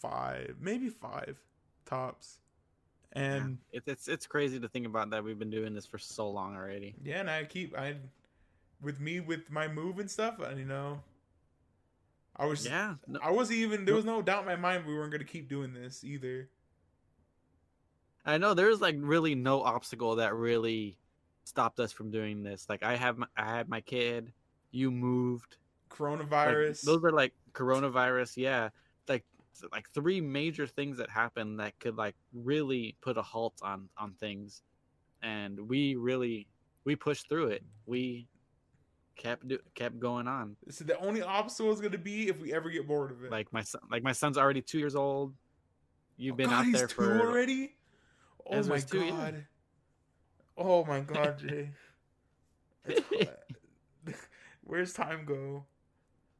[0.00, 1.38] five maybe five
[1.86, 2.38] tops
[3.12, 6.30] and It's it's it's crazy to think about that we've been doing this for so
[6.30, 6.94] long already.
[7.04, 7.96] yeah, and i keep i
[8.80, 11.00] with me with my move and stuff and you know
[12.36, 12.94] i was Yeah.
[13.06, 15.30] No, i wasn't even there was no doubt in my mind we weren't going to
[15.30, 16.48] keep doing this either
[18.24, 20.96] I know there's like really no obstacle that really
[21.44, 22.66] stopped us from doing this.
[22.68, 24.32] Like I have my, I had my kid,
[24.70, 25.56] you moved.
[25.90, 28.68] Like, coronavirus those are like coronavirus, yeah.
[29.62, 33.88] Like like three major things that happened that could like really put a halt on
[33.96, 34.62] on things.
[35.22, 36.46] And we really
[36.84, 37.62] we pushed through it.
[37.86, 38.28] We
[39.16, 40.56] kept do, kept going on.
[40.70, 43.30] So the only obstacle is going to be if we ever get bored of it.
[43.30, 45.34] Like my son like my son's already 2 years old.
[46.16, 47.74] You've been God, out there two for already.
[48.46, 49.10] Oh my Ezra's two, yeah.
[49.10, 49.46] god.
[50.56, 51.70] Oh my god, Jay.
[54.64, 55.64] Where's time go?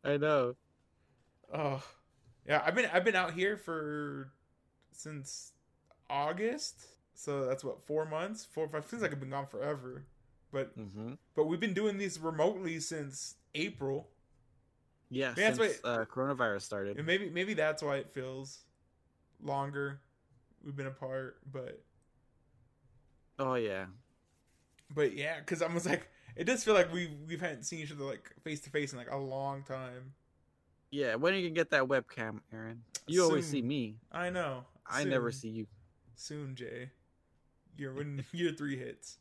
[0.04, 0.54] I know.
[1.52, 1.82] Oh,
[2.46, 2.62] yeah.
[2.64, 4.32] I've been I've been out here for
[4.92, 5.52] since
[6.10, 6.86] August.
[7.14, 8.84] So that's what four months, four five.
[8.84, 10.04] Feels like I've been gone forever.
[10.52, 11.14] But Mm-hmm.
[11.34, 14.08] but we've been doing these remotely since April.
[15.10, 16.96] Yeah, that's since uh, coronavirus started.
[16.98, 18.60] And maybe maybe that's why it feels
[19.42, 20.00] longer.
[20.64, 21.82] We've been apart, but
[23.38, 23.86] Oh yeah,
[24.94, 27.92] but yeah, because I was like, it does feel like we we hadn't seen each
[27.92, 30.12] other like face to face in like a long time.
[30.92, 31.16] Yeah.
[31.16, 32.82] When are you gonna get that webcam, Aaron?
[33.08, 33.96] You always see me.
[34.12, 34.64] I know.
[34.86, 35.66] I never see you.
[36.14, 36.90] soon, Jay.
[37.76, 39.18] Year when year three hits.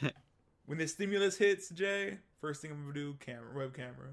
[0.66, 4.10] when the stimulus hits, Jay, first thing I'm gonna do camera web camera.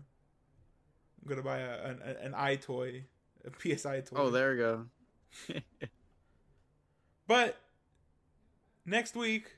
[1.22, 3.04] I'm gonna buy a, an an eye toy,
[3.46, 4.16] a PSI toy.
[4.18, 4.86] Oh, there we go.
[7.28, 7.58] But
[8.86, 9.52] next week,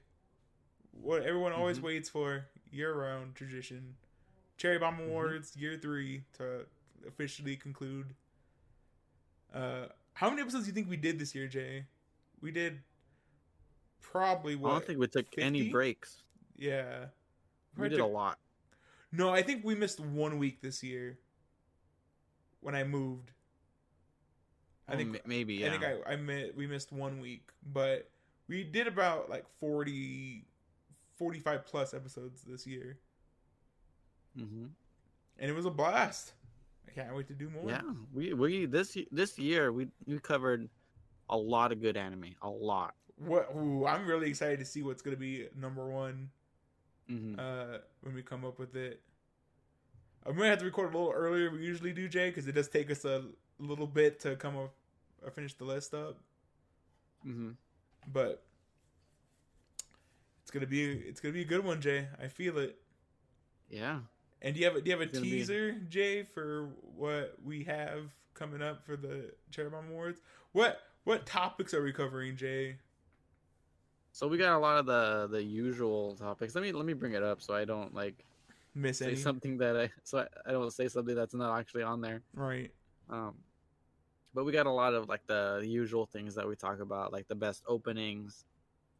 [0.92, 1.84] what everyone always Mhm.
[1.84, 3.96] waits for, year round tradition,
[4.58, 5.04] Cherry Bomb Mm-hmm.
[5.10, 6.66] Awards year three to
[7.08, 8.14] officially conclude.
[9.54, 11.86] Uh, how many episodes do you think we did this year, Jay?
[12.42, 12.80] We did
[14.02, 14.70] probably I what?
[14.72, 16.24] don't think we took any breaks.
[16.58, 17.06] Yeah.
[17.78, 18.38] We did a lot.
[19.12, 21.18] No, I think we missed one week this year.
[22.62, 23.32] When I moved.
[24.88, 25.68] I Oh, think m- maybe yeah.
[25.68, 28.10] I think I, I mi- we missed one week, but
[28.48, 30.46] we did about like 40,
[31.16, 32.98] 45 plus episodes this year,
[34.38, 34.66] hmm
[35.40, 36.34] and it was a blast.
[36.88, 37.70] I can't wait to do more.
[37.70, 37.82] Yeah,
[38.14, 40.70] we we this this year we we covered
[41.30, 42.36] a lot of good anime.
[42.42, 42.96] A lot.
[43.18, 43.50] What?
[43.56, 46.30] Ooh, I'm really excited to see what's gonna be number one
[47.08, 49.02] hmm uh, when we come up with it.
[50.26, 52.54] I'm gonna have to record a little earlier than we usually do, Jay, because it
[52.54, 53.24] does take us a
[53.60, 54.74] little bit to come up,
[55.26, 56.18] uh, finish the list up.
[57.26, 57.52] Mm-hmm.
[58.12, 58.44] But
[60.42, 62.08] it's gonna be it's gonna be a good one, Jay.
[62.22, 62.78] I feel it.
[63.70, 64.00] Yeah.
[64.42, 66.70] And do you have a, do you have a It's gonna be- teaser, Jay, for
[66.96, 70.20] what we have coming up for the Cherry Bomb Awards?
[70.52, 72.78] What what topics are we covering, Jay?
[74.14, 76.56] So we got a lot of the the usual topics.
[76.56, 78.26] Let me let me bring it up so I don't like
[78.74, 79.16] Miss say any?
[79.16, 82.22] something that I so I, I don't say something that's not actually on there.
[82.34, 82.72] Right.
[83.10, 83.36] Um,
[84.34, 87.28] but we got a lot of like the usual things that we talk about, like
[87.28, 88.46] the best openings,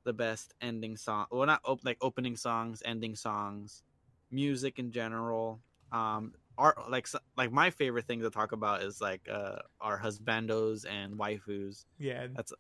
[0.04, 1.26] the best ending song.
[1.32, 3.84] Well, not op- like opening songs, ending songs,
[4.32, 5.60] music in general.
[5.92, 7.08] Um, art like
[7.38, 12.28] like my favorite thing to talk about is like uh our husbandos and waifus Yeah.
[12.36, 12.54] That's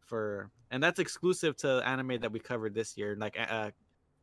[0.00, 3.16] for, and that's exclusive to anime that we covered this year.
[3.18, 3.70] Like uh,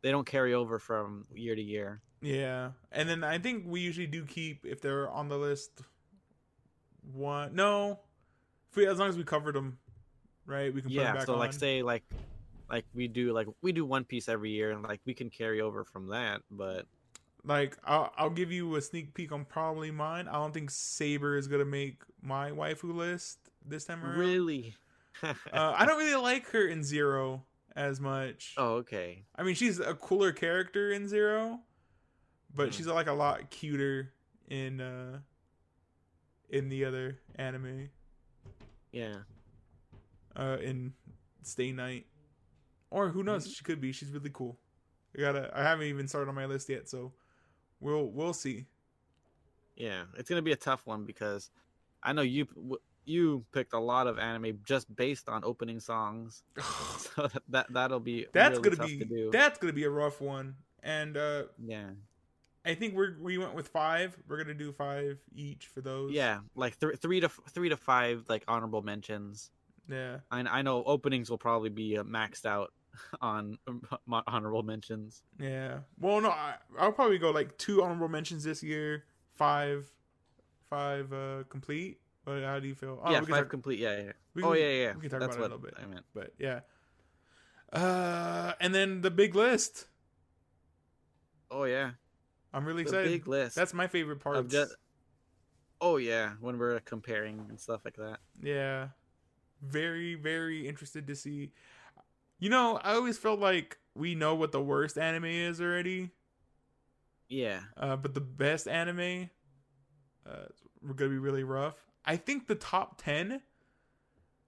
[0.02, 2.02] they don't carry over from year to year.
[2.22, 2.72] Yeah.
[2.92, 5.82] And then I think we usually do keep if they're on the list
[7.14, 8.00] one no.
[8.76, 9.80] We, as long as we covered them,
[10.46, 10.74] right?
[10.74, 11.40] We can put them yeah so on.
[11.40, 12.04] like say like
[12.72, 15.60] like we do like we do one piece every year and like we can carry
[15.62, 16.86] over from that but
[17.44, 20.28] like I'll, I'll give you a sneak peek on probably mine.
[20.28, 24.18] I don't think Saber is gonna make my waifu list this time around.
[24.18, 24.76] really
[25.24, 27.44] Uh, I don't really like her in Zero
[27.76, 28.54] as much.
[28.58, 31.60] oh okay I mean, she's a cooler character in Zero,
[32.56, 32.74] but Mhm.
[32.74, 34.14] she's like a lot cuter
[34.50, 35.20] in uh
[36.50, 37.90] in the other anime.
[38.92, 39.16] yeah
[40.36, 40.94] Uh, in
[41.44, 42.06] Stay Night,
[42.92, 43.44] or who knows?
[43.46, 43.52] Mm-hmm.
[43.54, 43.92] She could be.
[43.92, 44.58] She's really cool.
[45.18, 45.50] I gotta.
[45.54, 47.12] I haven't even started on my list yet, so
[47.80, 48.68] we'll we'll see.
[49.76, 51.50] yeah it's gonna be a tough one because
[52.04, 52.46] i know you
[53.06, 56.44] you picked a lot of anime just based on opening songs
[56.98, 60.56] so that, that that'll be that's really gonna be that's gonna be a rough one.
[60.84, 61.90] And uh yeah
[62.64, 64.16] I think we're we went with five.
[64.28, 66.12] We're gonna do five each for those.
[66.12, 69.50] yeah like th- three to f- three to five like honorable mentions
[69.90, 70.18] Yeah.
[70.30, 72.72] I, I know openings will probably be uh, maxed out
[73.22, 73.82] on um,
[74.28, 75.80] honorable mentions Yeah.
[76.00, 79.90] Well, no, I, I'll probably go like two honorable mentions this year, five,
[80.70, 82.00] five uh complete.
[82.26, 83.02] But how do you feel?
[83.04, 84.12] Oh, yeah can five talk- complete yeah, yeah.
[84.36, 85.74] we oh yeah yeah we can talk that's about it a little bit.
[85.82, 86.60] i meant But yeah.
[87.74, 89.88] Uh, and then the big list.
[91.50, 91.92] oh yeah
[92.54, 93.12] I'm really the excited.
[93.12, 94.36] big list That's my favorite part.
[94.36, 94.76] of just
[95.80, 98.90] oh yeah when we're comparing and stuff like that Yeah.
[99.64, 101.52] Very, very interested to see.
[102.42, 106.10] You know, I always felt like we know what the worst anime is already.
[107.30, 109.30] yeah Uh, but the best anime,
[110.26, 110.46] uh,
[110.82, 111.76] we're gonna be really rough.
[112.04, 113.42] I think the top ten,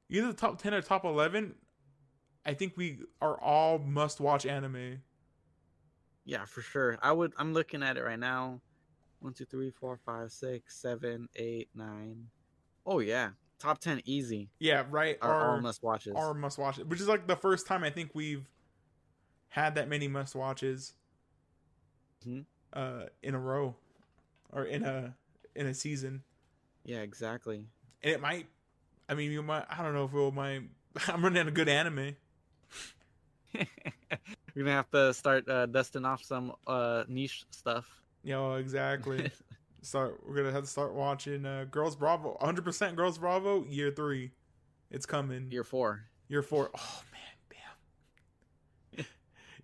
[0.10, 1.56] either the top ten or top eleven,
[2.46, 5.02] I think we are all must watch anime.
[6.26, 8.60] yeah for sure i would i'm looking at it right now
[9.20, 12.28] one two three four five six seven eight nine
[12.86, 13.30] oh yeah
[13.64, 15.18] top 10 easy Yeah, right.
[15.22, 17.90] are all Our must watches our must watches, which is like the first time I
[17.90, 18.46] think we've
[19.50, 20.94] had that many must watches
[22.28, 22.46] Mhm.
[22.74, 23.76] uh, in a row,
[24.52, 25.16] or in a
[25.56, 26.24] in a season.
[26.84, 27.66] yeah exactly
[28.02, 28.48] And it might,
[29.08, 29.66] I mean, you might.
[29.70, 30.34] I don't know if it.
[30.34, 30.62] My
[31.08, 32.16] I'm running out of good anime.
[33.54, 33.66] We're
[34.64, 37.90] gonna have to start uh, dusting off some uh, niche stuff.
[38.24, 39.32] Yeah, exactly.
[39.84, 40.22] start.
[40.26, 42.30] We're gonna have to start watching uh, Girls Bravo.
[42.40, 43.66] 100 percent Girls Bravo.
[43.66, 44.32] Year three,
[44.92, 45.52] it's coming.
[45.52, 46.06] Year four.
[46.28, 46.72] Year four.
[46.78, 47.66] Oh man,
[48.98, 49.06] damn.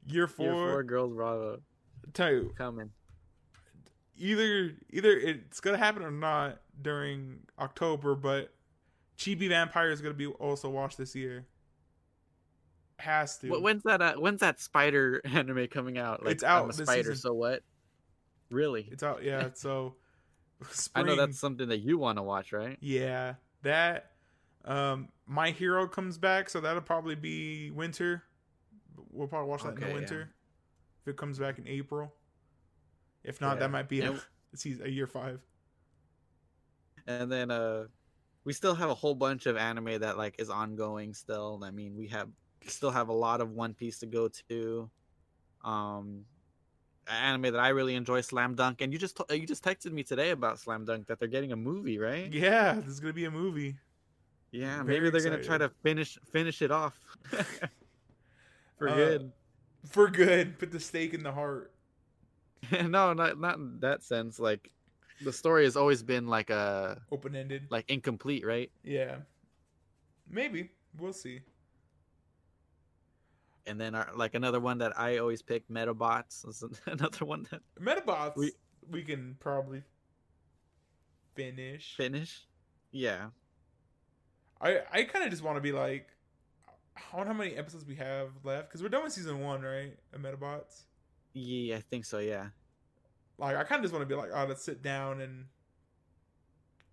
[0.07, 0.45] Year four.
[0.45, 1.61] Year four girls Bravo
[2.13, 2.91] Tell you, coming.
[4.17, 8.53] either either it's gonna happen or not during October, but
[9.17, 11.45] Chibi Vampire is gonna be also watched this year.
[12.97, 13.49] Has to.
[13.59, 14.01] When's that?
[14.01, 16.23] Uh, when's that spider anime coming out?
[16.25, 17.03] Like, It's out I'm a this spider.
[17.03, 17.15] season.
[17.15, 17.63] So what?
[18.51, 18.87] Really?
[18.91, 19.23] It's out.
[19.23, 19.49] Yeah.
[19.53, 19.95] So.
[20.95, 22.77] I know that's something that you want to watch, right?
[22.81, 24.11] Yeah, that.
[24.65, 28.23] Um, My Hero comes back, so that'll probably be winter.
[29.11, 29.95] We'll probably watch that in Okay, the yeah.
[29.95, 30.29] winter.
[31.01, 32.13] If it comes back in April.
[33.23, 33.59] If not, Yeah.
[33.61, 34.19] that might be a,
[34.55, 35.39] season, a year five.
[37.07, 37.85] And then uh,
[38.43, 41.61] we still have a whole bunch of anime that like is ongoing still.
[41.63, 42.29] I mean, we have
[42.67, 44.89] still have a lot of One Piece to go to.
[45.63, 46.25] Um,
[47.11, 50.03] anime that I really enjoy, Slam Dunk, and you just t- you just texted me
[50.03, 52.31] today about Slam Dunk that they're getting a movie, right?
[52.31, 53.75] Yeah, this is gonna be a movie.
[54.51, 56.97] Yeah, Very maybe they're gonna try to finish finish it off
[58.77, 59.31] for Uh, good.
[59.85, 61.71] For good, put the stake in the heart.
[62.71, 64.39] no, not not in that sense.
[64.39, 64.71] Like
[65.21, 67.67] the story has always been like a Open ended.
[67.69, 68.71] like incomplete, right?
[68.83, 69.17] Yeah.
[70.29, 70.69] Maybe.
[70.97, 71.41] We'll see.
[73.69, 77.61] And then our, like another one that I always pick, Medabots, is another one that
[77.79, 78.51] Medabots we,
[78.89, 79.83] We- can probably
[81.35, 81.95] finish.
[81.95, 82.45] finish.
[82.91, 83.27] Yeah,
[84.59, 86.07] I I kind of just want to be like,
[86.97, 89.93] I wonder how many episodes we have left because we're done with season one, right?
[90.13, 90.85] Of Medabots.
[91.33, 92.17] yeah, I think so.
[92.17, 92.47] Yeah,
[93.37, 95.45] Like I kind of just want to be like, oh, let's sit down and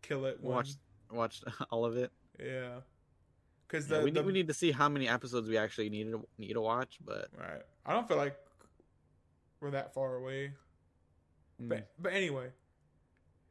[0.03, 0.39] kill it.
[0.43, 0.57] One.
[0.57, 0.71] watch
[1.11, 2.13] watch all of it.
[2.39, 2.81] Yeah.
[3.67, 6.11] Because Yeah, we the need we need to see how many episodes we actually need
[6.13, 7.63] to need to watch, but right.
[7.85, 8.37] I don't feel like
[9.61, 10.53] we're that far away.
[11.61, 12.47] mm, But but anyway,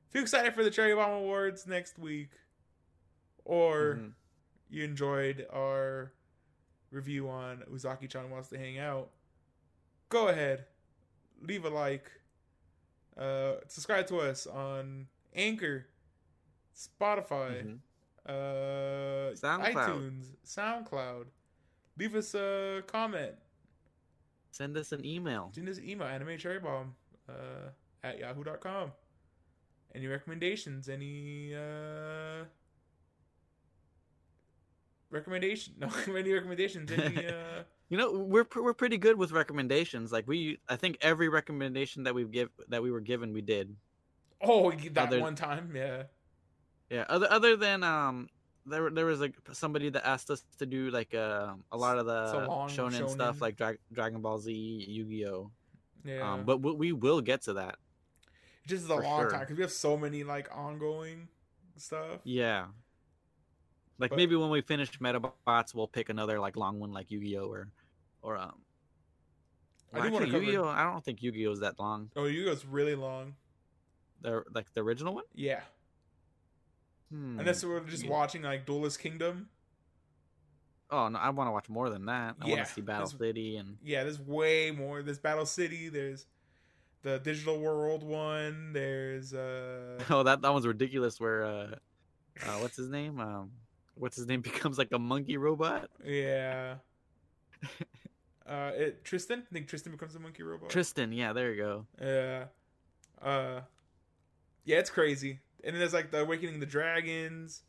[0.07, 2.31] if you're excited for the Cherry Bomb Awards next week,
[3.43, 4.13] or mhm.
[4.69, 6.13] you enjoyed our
[6.91, 9.09] review on Uzaki Chan Wants to Hang Out,
[10.09, 10.65] go ahead,
[11.41, 12.09] leave a like,
[13.17, 15.87] uh, subscribe to us on Anchor,
[16.73, 17.79] Spotify, Mhm.
[18.25, 19.73] Uh, SoundCloud.
[19.73, 21.25] iTunes, SoundCloud.
[21.97, 23.33] Leave us a comment.
[24.51, 25.51] send us an email.
[25.53, 26.07] Send us an email,
[26.61, 26.95] bomb
[27.29, 27.69] uh,
[28.03, 28.91] at yahoo.com.
[29.93, 30.89] Any recommendations?
[30.89, 32.43] Any uh,
[35.09, 35.73] recommendation?
[35.79, 36.91] No, any recommendations?
[36.91, 40.11] Any uh, You know, we're pr- we're pretty good with recommendations.
[40.11, 43.75] Like we, I think every recommendation that we've give that we were given, we did.
[44.41, 46.03] oh, that Other- one time, yeah.
[46.89, 47.05] Yeah.
[47.09, 48.29] Other other than um,
[48.65, 52.05] there there was like somebody that asked us to do like uh, a lot of
[52.05, 55.51] the So long shonen, stuff like Dra- Dragon Ball Z, Yu Gi Oh.
[56.03, 57.77] Yeah, Um, but we, we will get to that.
[58.63, 59.31] it just is a long sure.
[59.31, 61.27] time because we have so many like ongoing
[61.77, 62.19] stuff.
[62.23, 62.67] Yeah.
[63.97, 67.19] Like But- maybe when we finish Medabots, we'll pick another like long one like Yu
[67.19, 67.69] Gi Oh or
[68.21, 68.61] or um.
[69.93, 70.67] I Well, do wanna actually, Yu-Gi-Oh.
[70.67, 72.09] I don't think Yu Gi Oh is that long.
[72.17, 73.35] Oh, you goes really long.
[74.21, 75.23] The like the original one.
[75.33, 75.61] Yeah,
[77.11, 77.39] Hmm.
[77.39, 78.09] unless we're just Yeah.
[78.09, 79.49] watching like Duelist Kingdom.
[80.89, 82.35] Oh no, I want to watch more than that.
[82.41, 85.01] I want to see Battle City and Yeah, there's way more.
[85.03, 85.89] There's Battle City.
[85.89, 86.25] There's
[87.01, 88.73] the Digital World one.
[88.73, 91.19] There's uh oh that that one's ridiculous.
[91.19, 91.75] Where uh,
[92.43, 93.19] uh what's his name?
[93.19, 93.51] Um,
[93.95, 95.89] what's his name becomes like a monkey robot.
[96.03, 96.75] yeah.
[98.47, 99.43] uh, it Tristan.
[99.49, 100.69] I think Tristan becomes a monkey robot.
[100.69, 101.85] Tristan, yeah, there you go.
[102.01, 102.45] Yeah.
[103.21, 103.61] Uh,
[104.65, 105.39] yeah, it's crazy.
[105.65, 107.63] And then there's like the Awakening the Dragons,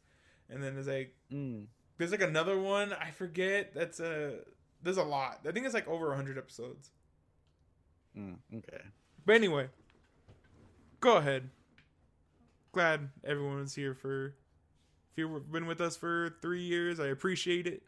[0.51, 1.66] and then there's like Mm.
[1.99, 3.72] there's like another one I forget.
[3.74, 4.40] That's a
[4.82, 5.40] there's a lot.
[5.49, 6.90] I think it's like over hundred episodes.
[8.16, 8.82] Mm, okay.
[9.24, 9.68] But anyway,
[11.01, 11.51] go ahead.
[12.72, 14.34] Glad everyone was here for.
[15.12, 17.82] If you've been with us for three years, I appreciate it.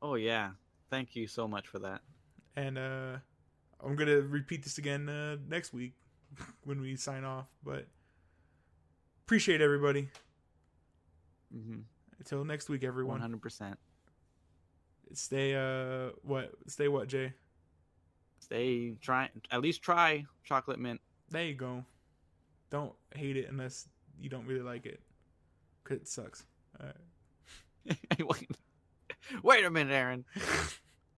[0.00, 0.50] Oh yeah,
[0.90, 2.02] thank you so much for that.
[2.56, 3.16] And uh
[3.84, 5.94] I'm gonna repeat this again uh, next week
[6.64, 7.46] when we sign off.
[7.64, 7.88] But
[9.26, 10.08] appreciate everybody.
[11.54, 11.80] Mm-hmm.
[12.18, 13.20] Until next week, One everyone.
[13.20, 13.78] hundred percent.
[15.12, 16.52] Stay uh what?
[16.66, 17.32] Stay what, Jay?
[18.40, 21.00] Stay try at least try chocolate mint.
[21.30, 21.84] There you go.
[22.70, 25.00] Don't hate it unless you don't really like it,
[25.84, 26.44] cause it sucks.
[26.80, 27.98] All right.
[28.26, 28.48] Wait,
[29.42, 30.24] wait a minute, Aaron.